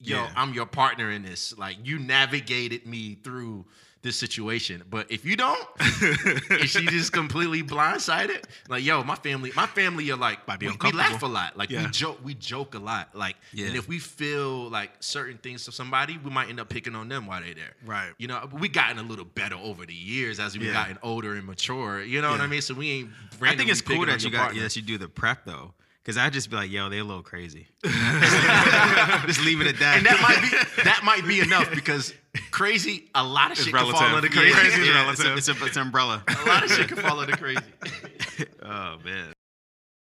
yo, 0.00 0.16
Yeah. 0.18 0.30
I'm 0.36 0.52
your 0.54 0.66
partner 0.66 1.10
in 1.10 1.22
this. 1.22 1.56
Like 1.56 1.76
you 1.84 1.98
navigated 1.98 2.86
me 2.86 3.16
through 3.22 3.66
this 4.04 4.16
situation. 4.16 4.84
But 4.88 5.10
if 5.10 5.24
you 5.24 5.34
don't, 5.34 5.66
is 5.80 6.70
she 6.70 6.86
just 6.86 7.12
completely 7.12 7.62
blindsided? 7.64 8.44
Like, 8.68 8.84
yo, 8.84 9.02
my 9.02 9.16
family, 9.16 9.50
my 9.56 9.66
family 9.66 10.08
are 10.12 10.16
like, 10.16 10.38
we, 10.60 10.68
we 10.68 10.92
laugh 10.92 11.22
a 11.22 11.26
lot. 11.26 11.56
Like 11.56 11.70
Yeah. 11.70 11.84
we 11.86 11.90
joke, 11.90 12.20
we 12.22 12.34
joke 12.34 12.74
a 12.74 12.78
lot. 12.78 13.16
Like, 13.16 13.34
Yeah. 13.52 13.66
and 13.66 13.76
if 13.76 13.88
we 13.88 13.98
feel 13.98 14.68
like 14.70 14.90
certain 15.00 15.38
things 15.38 15.64
to 15.64 15.72
somebody, 15.72 16.18
we 16.22 16.30
might 16.30 16.48
end 16.50 16.60
up 16.60 16.68
picking 16.68 16.94
on 16.94 17.08
them 17.08 17.26
while 17.26 17.40
they're 17.42 17.54
there. 17.54 17.74
Right. 17.84 18.12
You 18.18 18.28
know, 18.28 18.48
we 18.52 18.68
gotten 18.68 18.98
a 18.98 19.02
little 19.02 19.24
better 19.24 19.56
over 19.56 19.84
the 19.86 19.94
years 19.94 20.38
as 20.38 20.56
we've 20.56 20.68
Yeah. 20.68 20.74
gotten 20.74 20.98
older 21.02 21.34
and 21.34 21.44
mature. 21.46 22.02
You 22.04 22.20
know 22.22 22.30
what 22.30 22.40
I 22.42 22.46
mean? 22.46 22.60
So 22.62 22.74
we 22.74 22.90
ain't. 22.90 23.10
I 23.42 23.56
think 23.56 23.70
it's 23.70 23.80
cool 23.80 24.06
that 24.06 24.22
you 24.22 24.30
got 24.30 24.54
that 24.54 24.76
you 24.76 24.82
do 24.82 24.98
the 24.98 25.08
prep 25.08 25.46
though, 25.46 25.72
because 26.02 26.18
I'd 26.18 26.34
just 26.34 26.50
be 26.50 26.56
like, 26.56 26.70
yo, 26.70 26.90
they're 26.90 27.00
a 27.00 27.04
little 27.04 27.22
crazy. 27.22 27.68
just 27.82 29.42
leave 29.44 29.60
it 29.60 29.66
at 29.66 29.78
that. 29.78 29.96
and 29.96 30.06
that 30.06 30.20
might 30.20 30.40
be 30.42 30.82
that 30.82 31.00
might 31.04 31.26
be 31.26 31.40
enough 31.40 31.70
because 31.74 32.12
crazy. 32.50 33.08
A 33.14 33.22
lot 33.24 33.46
of 33.46 33.52
It's 33.58 33.64
shit 33.64 33.74
can 33.74 33.82
fall 33.90 34.00
relative. 34.00 34.14
under 34.16 34.28
Yeah, 34.28 34.52
crazy. 34.52 34.54
crazy 34.70 34.80
is 34.82 34.88
Yeah, 34.88 35.02
relative. 35.02 35.36
It's, 35.38 35.48
a, 35.48 35.52
it's, 35.52 35.60
a, 35.62 35.66
it's 35.66 35.76
an 35.76 35.82
umbrella. 35.82 36.22
A 36.28 36.48
lot 36.48 36.64
of 36.64 36.70
shit 36.70 36.88
can 36.88 36.96
fall 36.98 37.20
under 37.20 37.36
crazy. 37.36 37.60
oh 38.62 38.96
man. 39.04 39.33